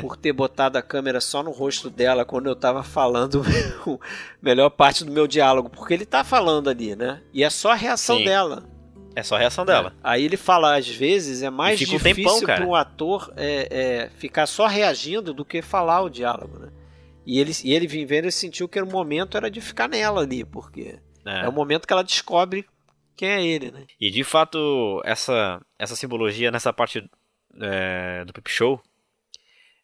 [0.00, 3.42] por ter botado a câmera só no rosto dela quando eu tava falando
[3.86, 3.98] a
[4.44, 5.68] melhor parte do meu diálogo.
[5.70, 7.20] Porque ele tá falando ali, né?
[7.32, 8.24] E é só a reação Sim.
[8.24, 8.64] dela.
[9.14, 9.94] É só a reação dela.
[10.02, 13.68] Aí ele fala, às vezes, é mais fica um difícil tempão, para um ator é,
[13.70, 16.70] é, ficar só reagindo do que falar o diálogo, né?
[17.24, 20.44] E ele, e ele Vin Wenders sentiu que o momento era de ficar nela ali,
[20.44, 21.44] porque É.
[21.44, 22.64] é o momento que ela descobre
[23.16, 23.84] quem é ele, né?
[24.00, 27.08] E de fato, essa, essa simbologia nessa parte
[27.60, 28.82] é, do Pip Show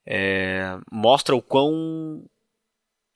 [0.07, 2.24] é, mostra o quão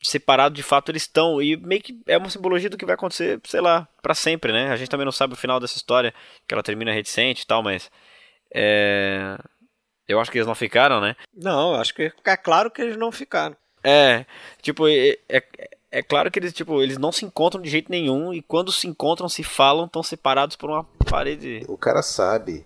[0.02, 1.40] separado de fato eles estão.
[1.40, 4.70] E meio que é uma simbologia do que vai acontecer, sei lá, pra sempre, né?
[4.70, 6.12] A gente também não sabe o final dessa história,
[6.46, 7.90] que ela termina reticente e tal, mas.
[8.54, 9.38] é,
[10.08, 11.16] eu acho que eles não ficaram, né?
[11.34, 13.56] Não, acho que fica claro que eles não ficaram.
[13.82, 14.26] É,
[14.60, 15.42] tipo, é, é,
[15.90, 18.86] é claro que eles, tipo, eles não se encontram de jeito nenhum, e quando se
[18.86, 21.64] encontram, se falam, estão separados por uma parede.
[21.68, 22.64] O cara sabe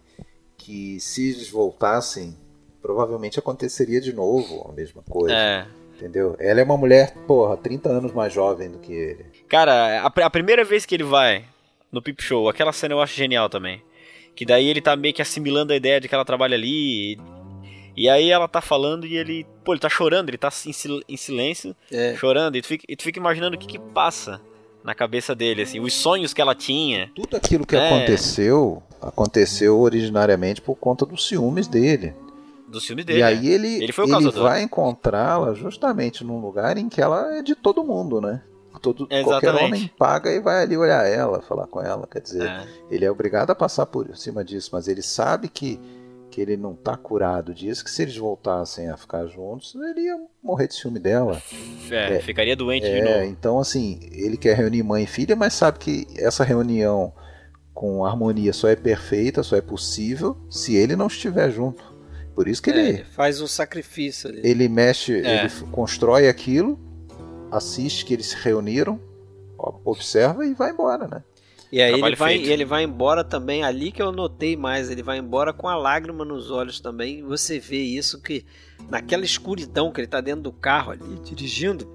[0.57, 2.37] que se eles voltassem,
[2.82, 5.34] provavelmente aconteceria de novo a mesma coisa.
[5.34, 5.66] É.
[5.97, 6.36] Entendeu?
[6.38, 9.24] Ela é uma mulher, porra, 30 anos mais jovem do que ele.
[9.49, 11.44] Cara, a, a primeira vez que ele vai
[11.90, 13.82] no Pip Show, aquela cena eu acho genial também.
[14.34, 17.14] Que daí ele tá meio que assimilando a ideia de que ela trabalha ali.
[17.14, 17.18] E,
[17.97, 19.47] e aí ela tá falando e ele.
[19.64, 22.14] Pô, ele tá chorando, ele tá em, sil- em silêncio, É.
[22.16, 22.57] chorando.
[22.57, 24.38] E tu, fica, e tu fica imaginando o que que passa
[24.84, 27.11] na cabeça dele, assim, os sonhos que ela tinha.
[27.14, 27.86] Tudo aquilo que É.
[27.88, 32.12] aconteceu, aconteceu originariamente por conta dos ciúmes dele.
[32.77, 33.18] Dos filmes dele.
[33.18, 33.29] e né?
[33.29, 34.43] aí ele, Ele ele causador.
[34.43, 38.43] vai encontrá-la justamente num lugar em que ela é de todo mundo, né?
[38.83, 42.07] Todo, qualquer homem paga e vai ali olhar ela, falar com ela.
[42.07, 42.66] Quer dizer, É.
[42.91, 45.81] ele é obrigado a passar por cima disso, mas ele sabe que,
[46.31, 50.18] que ele não tá curado disso, que se eles voltassem a ficar juntos, ele ia
[50.43, 51.41] morrer de ciúme dela.
[51.91, 52.20] É, É.
[52.20, 53.24] ficaria doente de É, novo.
[53.33, 57.14] então assim, ele quer reunir mãe e filha, mas sabe que essa reunião
[57.72, 61.83] com harmonia só é perfeita, só é possível se ele não estiver junto.
[62.37, 64.43] Por isso que É, ele, ele faz um sacrifício ali.
[64.45, 65.41] ele mexe, É.
[65.47, 66.78] ele constrói aquilo,
[67.51, 69.01] assiste que eles se reuniram,
[69.84, 71.24] observa e vai embora, né?
[71.72, 72.49] E aí ele vai, feito.
[72.51, 76.24] ele vai embora também, ali que eu notei mais, ele vai embora com a lágrima
[76.24, 77.24] nos olhos também.
[77.24, 78.45] Você vê isso que
[78.89, 81.89] naquela escuridão que ele tá dentro do carro ali, dirigindo,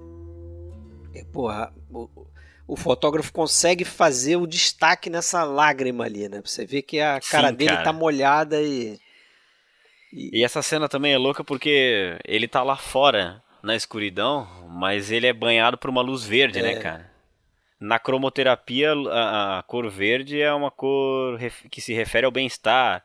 [1.14, 2.08] é, porra, o,
[2.66, 6.42] o fotógrafo consegue fazer o destaque nessa lágrima ali, né?
[6.44, 7.84] Você vê que a cara Sim, dele cara.
[7.84, 8.98] tá molhada e.
[10.12, 15.10] e- E essa cena também é louca porque ele tá lá fora, na escuridão, mas
[15.10, 16.62] ele é banhado por uma luz verde, É.
[16.62, 17.10] né, cara?
[17.80, 21.38] Na cromoterapia, a, a cor verde é uma cor
[21.70, 23.02] que se refere ao bem-estar,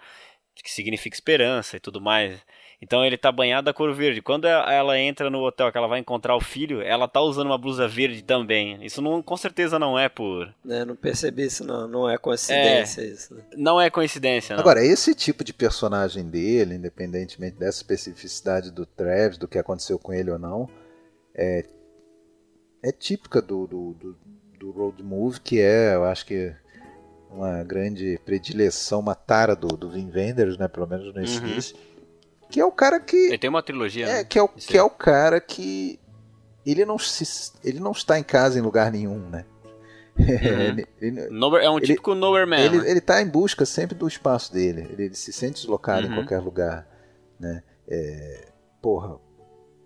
[0.56, 2.40] que significa esperança e tudo mais.
[2.80, 4.22] Então ele tá banhado da cor verde.
[4.22, 7.48] Quando a- ela entra no hotel, que ela vai encontrar o filho, ela tá usando
[7.48, 8.78] uma blusa verde também.
[8.86, 10.54] Isso não, com certeza não é por.
[10.64, 13.34] né, não percebi isso, não, não é coincidência isso.
[13.34, 13.42] Né?
[13.56, 14.62] Não é coincidência, não.
[14.62, 20.14] Agora, esse tipo de personagem dele, independentemente dessa especificidade do Travis, do que aconteceu com
[20.14, 20.70] ele ou não,
[21.34, 21.66] é,
[22.84, 24.18] é típica do, do, do,
[24.60, 26.54] do road movie, que é, eu acho que
[27.32, 31.58] uma grande predileção, uma tara do, do Vin Wenders, né, pelo menos no Uhum.
[32.50, 34.24] Que é o cara que Ele tem uma trilogia, é, né?
[34.24, 36.00] que é o, Isso que é o cara que
[36.66, 39.46] ele não se, ele não está em casa em lugar nenhum, né?
[40.18, 42.58] ele, ele- Nowhere- é um Ele- típico Nowhere Man.
[42.58, 42.90] ele, né?
[42.90, 44.88] ele tá em busca sempre do espaço dele.
[44.92, 46.12] Ele, ele se sente deslocado Uhum.
[46.14, 46.88] em qualquer lugar,
[47.40, 47.62] né?
[47.88, 48.48] É,
[48.82, 49.18] porra,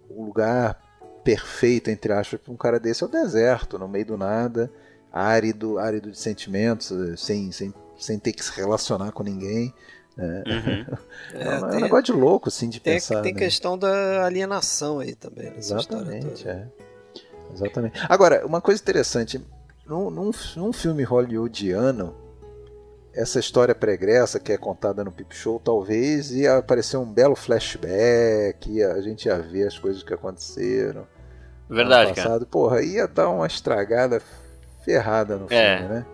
[0.09, 0.79] o lugar
[1.23, 4.71] perfeito entre aspas para um cara desse é o deserto, no meio do nada,
[5.11, 9.73] árido, árido de sentimentos, sem, sem, sem ter que se relacionar com ninguém.
[10.17, 10.43] Né?
[10.47, 10.97] Uhum.
[11.33, 13.21] É, É, um- é um tem- negócio de louco assim de Tem, pensar.
[13.21, 13.39] tem né?
[13.39, 15.53] questão da alienação aí também.
[15.57, 16.67] Exatamente, é.
[17.53, 17.99] Exatamente.
[18.09, 19.41] Agora, uma coisa interessante,
[19.85, 22.15] num, num, num filme hollywoodiano,
[23.13, 28.69] essa história pregressa que é contada no Pip Show, talvez ia aparecer um belo flashback,
[28.71, 31.05] ia, a gente ia ver as coisas que aconteceram.
[31.69, 32.27] no Verdade, ano cara.
[32.29, 32.45] passado.
[32.45, 34.21] Porra, ia dar uma estragada
[34.85, 35.77] ferrada no É.
[35.77, 36.05] filme, né?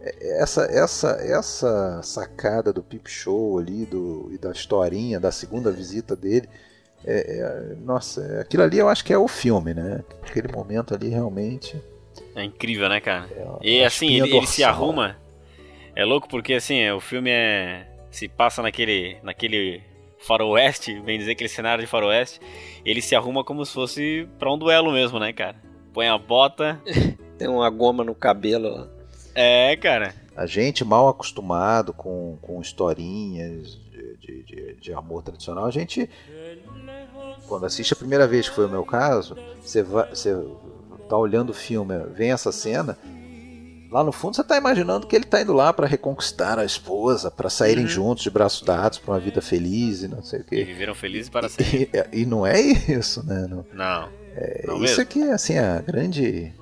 [0.00, 5.70] É, essa essa essa sacada do Peep Show ali do e da historinha da segunda
[5.70, 6.48] visita dele
[7.04, 10.04] é, é, nossa aquilo ali eu acho que é o filme né?
[10.22, 11.80] Aquele momento ali realmente
[12.34, 13.28] é incrível né cara?
[13.30, 15.16] É, e assim ele, ele, se arruma.
[15.94, 19.82] É louco porque assim o filme é se passa naquele naquele
[20.18, 22.40] faroeste bem dizer aquele cenário de faroeste
[22.84, 25.56] ele se arruma como se fosse para um duelo mesmo né cara?
[25.92, 26.80] Põe a bota.
[27.38, 28.88] Tem uma goma no cabelo
[29.38, 30.14] é, cara.
[30.36, 33.78] A gente mal acostumado com, com historinhas
[34.20, 36.08] de, de, de, amor tradicional, a gente,
[37.48, 40.36] quando assiste a primeira vez, que foi o meu caso, você, vai, você
[41.08, 42.96] tá olhando o filme, vem essa cena,
[43.90, 47.30] lá no fundo você tá imaginando que ele tá indo lá para reconquistar a esposa,
[47.30, 47.90] para saírem uhum.
[47.90, 50.56] juntos de braços dados para uma vida feliz e não sei o quê.
[50.56, 51.90] E viveram felizes para sempre.
[52.12, 53.46] E, e, não é isso, né?
[53.48, 53.64] Não.
[53.72, 54.08] Não.
[54.36, 55.02] É, não isso mesmo.
[55.02, 56.52] aqui é assim a grande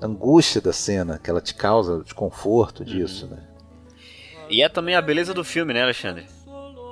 [0.00, 2.86] angústia da cena que ela te causa, o desconforto uhum.
[2.86, 3.46] disso, né?
[4.48, 6.26] E é também a beleza do filme, né, Alexandre?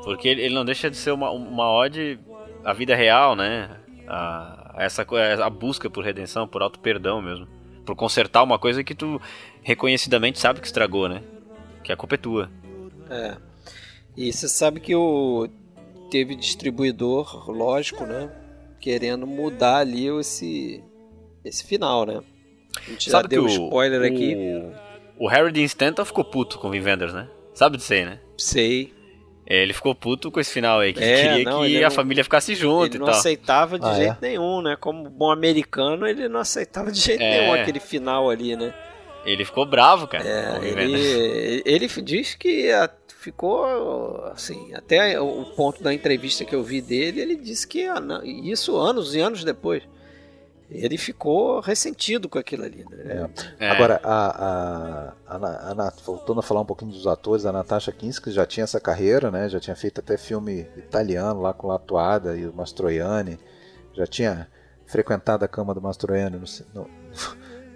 [0.04, 2.18] Porque ele não deixa de ser uma, uma ode
[2.64, 3.70] à vida real, né?
[4.06, 5.06] A, a essa
[5.42, 7.46] a busca por redenção, por auto perdão mesmo.
[7.86, 9.20] Por consertar uma coisa que tu
[9.62, 11.22] reconhecidamente sabe que estragou, né?
[11.82, 12.50] Que a culpa é tua.
[13.08, 13.36] É.
[14.16, 15.48] E você sabe que o
[16.10, 18.30] teve distribuidor, lógico, né?
[18.80, 20.82] Querendo mudar ali esse
[21.44, 22.20] esse final, né?
[22.76, 24.36] A gente Sabe já deu que o, spoiler o, aqui.
[25.18, 27.28] O Harry Dean Stanton ficou puto com o Vin Vendors, né?
[27.54, 28.18] Sabe disso aí, né?
[28.36, 28.92] Sei.
[29.46, 31.90] É, ele ficou puto com esse final aí, que é, queria não, que a não,
[31.94, 33.06] família ficasse junto e tal.
[33.06, 34.28] Ele não aceitava de ah, jeito é?
[34.28, 34.76] nenhum, né?
[34.80, 37.40] Como bom americano, ele não aceitava de jeito é.
[37.40, 38.72] nenhum aquele final ali, né?
[39.24, 40.24] Ele ficou bravo, cara.
[40.26, 42.70] É, ele, ele diz que
[43.20, 43.64] ficou
[44.26, 47.86] assim, até o ponto da entrevista que eu vi dele, ele disse que
[48.44, 49.82] isso anos e anos depois
[50.70, 52.84] ele ficou ressentido com aquilo ali.
[52.90, 53.30] Né?
[53.58, 53.66] É.
[53.66, 53.70] É.
[53.70, 58.30] Agora, a, a, a, a, voltando a falar um pouquinho dos atores, a Natasha Kinski
[58.30, 59.48] já tinha essa carreira, né?
[59.48, 63.38] já tinha feito até filme italiano lá com Latuada e o Mastroianni,
[63.92, 64.48] já tinha
[64.86, 66.90] frequentado a cama do Mastroianni no, no,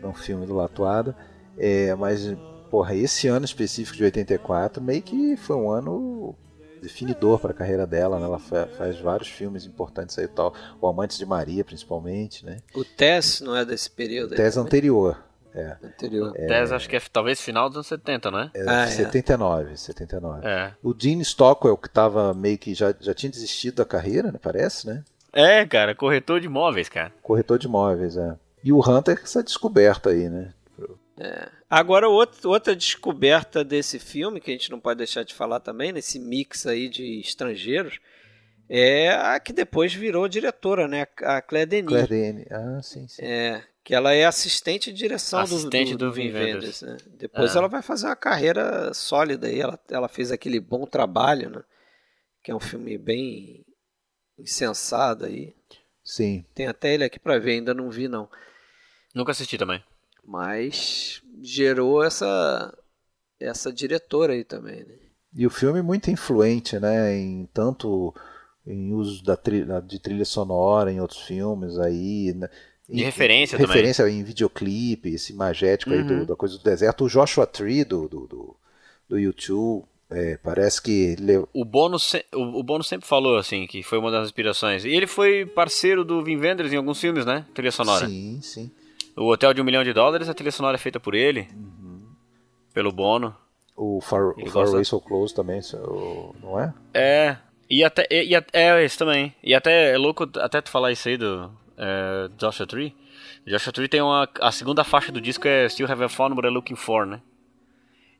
[0.08, 1.16] no filme do Latuada,
[1.56, 2.36] é, mas
[2.70, 6.34] porra, esse ano específico de 84 meio que foi um ano
[6.80, 8.24] definidor para a carreira dela, né?
[8.24, 10.54] Ela faz vários filmes importantes aí e tal.
[10.80, 12.58] O Amantes de Maria, principalmente, né?
[12.74, 14.34] O Tess não é desse período?
[14.34, 15.22] Tess anterior.
[15.54, 15.76] É.
[15.82, 16.32] Anterior.
[16.36, 18.50] É, Tess acho que é talvez final dos anos 70, né?
[18.54, 19.76] É, ah, 79, é.
[19.76, 20.46] 79.
[20.46, 20.72] É.
[20.82, 24.38] O Dean Stockwell, que tava meio que já, já tinha desistido da carreira, né?
[24.40, 25.02] Parece, né?
[25.32, 27.12] É, cara, corretor de imóveis, cara.
[27.22, 28.36] Corretor de imóveis, é.
[28.62, 30.52] E o Hunter, essa descoberta aí, né?
[31.20, 31.50] É.
[31.68, 36.18] Agora, outra descoberta desse filme, que a gente não pode deixar de falar também, nesse
[36.18, 37.98] mix aí de estrangeiros,
[38.68, 41.06] é a que depois virou diretora, né?
[41.22, 41.88] A Claire Denis.
[41.88, 43.22] Claire Denis, ah, sim, sim.
[43.24, 46.82] É, que ela é assistente de direção assistente do, do, do Vin Vendors.
[46.82, 46.96] Né?
[47.18, 47.60] Depois ah.
[47.60, 49.60] ela vai fazer uma carreira sólida aí.
[49.60, 51.62] Ela, ela fez aquele Bom Trabalho, né?
[52.42, 53.64] Que é um filme bem
[54.38, 55.54] insensado aí.
[56.04, 56.44] Sim.
[56.54, 58.28] Tem até ele aqui para ver, ainda não vi não.
[59.14, 59.82] Nunca assisti também.
[60.30, 62.76] Mas gerou essa
[63.40, 64.94] essa diretora aí também, né?
[65.34, 68.14] E o filme é muito influente, né, em tanto
[68.66, 72.50] em uso da trilha, de trilha sonora em outros filmes aí, né?
[72.86, 73.74] De referência em, também.
[73.74, 75.98] Referência em videoclipe, esse magético uhum.
[75.98, 76.24] aí do, uhum.
[76.26, 77.04] da coisa do deserto.
[77.04, 78.56] O Joshua Tree do, do, do,
[79.08, 81.16] do YouTube, é, parece que...
[81.54, 81.96] O Bono,
[82.34, 84.84] o, o Bono sempre falou, assim, que foi uma das inspirações.
[84.84, 87.46] E ele foi parceiro do Vin Wenders em alguns filmes, né?
[87.54, 88.06] Trilha sonora.
[88.06, 88.70] Sim, sim.
[89.18, 91.48] O Hotel de um Milhão de Dólares, a trilha sonora é feita por ele.
[91.52, 92.02] Uhum.
[92.72, 93.34] Pelo Bono.
[93.76, 95.60] O Far, o Far Away So Close também,
[96.42, 96.74] não é?
[96.94, 97.36] É.
[97.70, 99.34] E até, e, e, é esse também.
[99.42, 102.94] E até é louco até tu falar isso aí do é, Joshua Tree.
[103.46, 104.28] Joshua Tree tem uma.
[104.40, 107.20] A segunda faixa do disco é Still Have a Phone But I'm Looking For, né?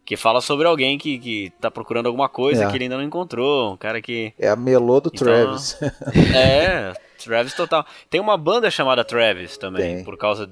[0.05, 2.71] Que fala sobre alguém que, que tá procurando alguma coisa é.
[2.71, 3.75] que ele ainda não encontrou.
[3.75, 4.33] Um cara que.
[4.39, 5.79] É a melô do então, Travis.
[6.35, 6.93] é,
[7.23, 7.85] Travis total.
[8.09, 10.05] Tem uma banda chamada Travis também, tem.
[10.05, 10.49] por causa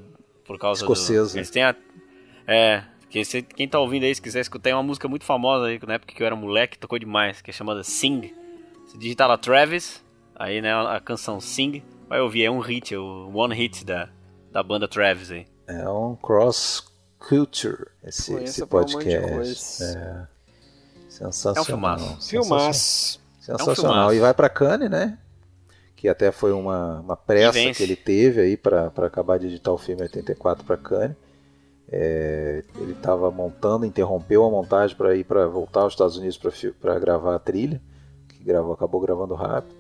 [0.47, 1.33] por causa Escocesa.
[1.33, 1.39] do.
[1.39, 1.75] Eles têm a.
[2.47, 2.83] É.
[3.09, 5.95] Quem, quem tá ouvindo aí, se quiser escutar, tem uma música muito famosa aí, na
[5.95, 8.35] época que eu era moleque, tocou demais, que é chamada Sing.
[8.87, 12.99] Se digitar lá Travis, aí né, a canção Sing, vai ouvir, é um hit, é
[12.99, 14.09] o one hit da,
[14.53, 15.47] da banda Travis aí.
[15.67, 19.83] É um cross culture esse, esse podcast.
[19.83, 20.29] Um é.
[21.09, 21.57] Sensacional.
[21.57, 22.29] É um filmaço.
[22.29, 23.21] Filmaço.
[23.41, 24.11] Sensacional.
[24.11, 25.19] É um e vai pra Cannes, né?
[26.07, 29.79] Que até foi uma, uma pressa que ele teve aí para acabar de editar o
[29.79, 31.17] filme 84 para Cannes.
[31.89, 36.39] É, ele estava montando, interrompeu a montagem para ir para voltar aos Estados Unidos
[36.81, 37.83] para gravar a trilha,
[38.29, 39.75] que gravou, acabou gravando rápido.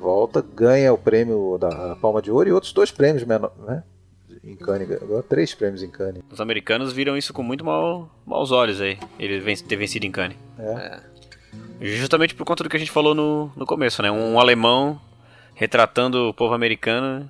[0.00, 3.84] Volta, ganha o prêmio da Palma de Ouro e outros dois prêmios né,
[4.42, 6.24] em Cannes, ganhou três prêmios em Cannes.
[6.28, 10.36] Os americanos viram isso com muito mal, maus olhos aí, ele ter vencido em Cannes.
[10.58, 11.00] É.
[11.80, 14.10] Justamente por conta do que a gente falou no, no começo, né?
[14.10, 15.00] Um alemão
[15.56, 17.28] retratando o povo americano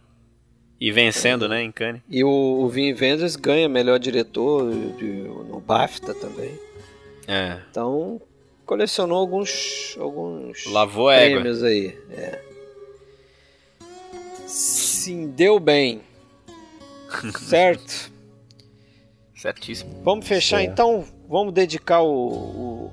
[0.79, 2.03] e vencendo, né, em Cannes.
[2.11, 6.51] E o, o Vin Wenders ganha melhor diretor de- no BAFTA também.
[7.27, 7.59] É.
[7.71, 8.21] Então,
[8.67, 11.41] colecionou alguns, alguns Lavou a égua.
[11.41, 11.97] prêmios aí.
[12.11, 12.43] É.
[14.47, 16.03] Sim, deu bem.
[17.41, 18.11] certo?
[19.35, 20.03] Certíssimo.
[20.03, 20.73] Vamos fechar Certo.
[20.73, 21.05] então.
[21.29, 22.93] Vamos dedicar o, o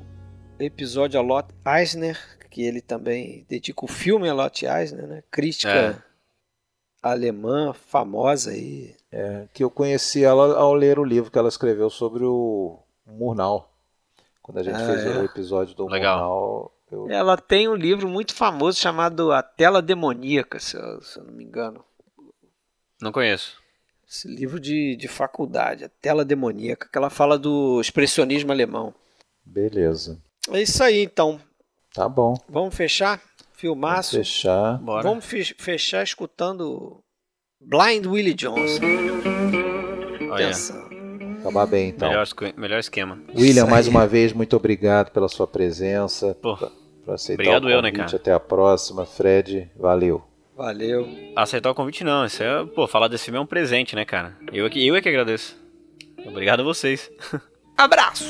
[0.60, 2.20] episódio a Lot Eisner,
[2.54, 5.24] que ele também dedica o filme a Lot Eisner, né?
[5.32, 6.02] Crítica É.
[7.02, 8.96] alemã famosa aí.
[9.12, 13.72] É, que eu conheci ela ao ler o livro que ela escreveu sobre o Murnau.
[14.42, 15.20] Quando a gente Ah, fez é?
[15.20, 16.18] o episódio do Legal.
[16.20, 21.18] Murnau, eu Ela tem um livro muito famoso chamado A Tela Demoníaca, se eu, se
[21.20, 21.84] eu não me engano.
[23.02, 23.62] Não conheço.
[24.08, 28.94] Esse livro de, de faculdade, A Tela Demoníaca, que ela fala do expressionismo alemão.
[29.44, 30.22] Beleza.
[30.52, 31.40] É isso aí então.
[31.94, 32.34] Tá bom.
[32.50, 33.22] Vamos fechar?
[33.54, 34.18] Filmaço.
[34.18, 34.78] Fechar.
[34.80, 35.04] Bora.
[35.04, 37.00] Vamos fe- fechar escutando
[37.62, 38.82] Blind Willie Johnson.
[40.32, 40.90] Olha, Atenção.
[41.40, 42.10] Acabar bem então.
[42.10, 42.26] melhor,
[42.58, 43.20] melhor esquema.
[43.38, 46.36] William, mais uma vez, muito obrigado pela sua presença.
[46.42, 48.06] Pô, Por aceitar Obrigado o eu, né, convite.
[48.12, 48.16] cara?
[48.22, 49.06] Até a próxima.
[49.06, 50.24] Fred, valeu.
[50.56, 51.08] Valeu.
[51.36, 52.26] aceitar o convite não.
[52.26, 54.38] Isso é, pô, falar desse filme é um presente, né, cara?
[54.52, 55.56] Eu é que, eu é que agradeço.
[56.26, 57.12] Obrigado a vocês.
[57.78, 58.24] Abraço!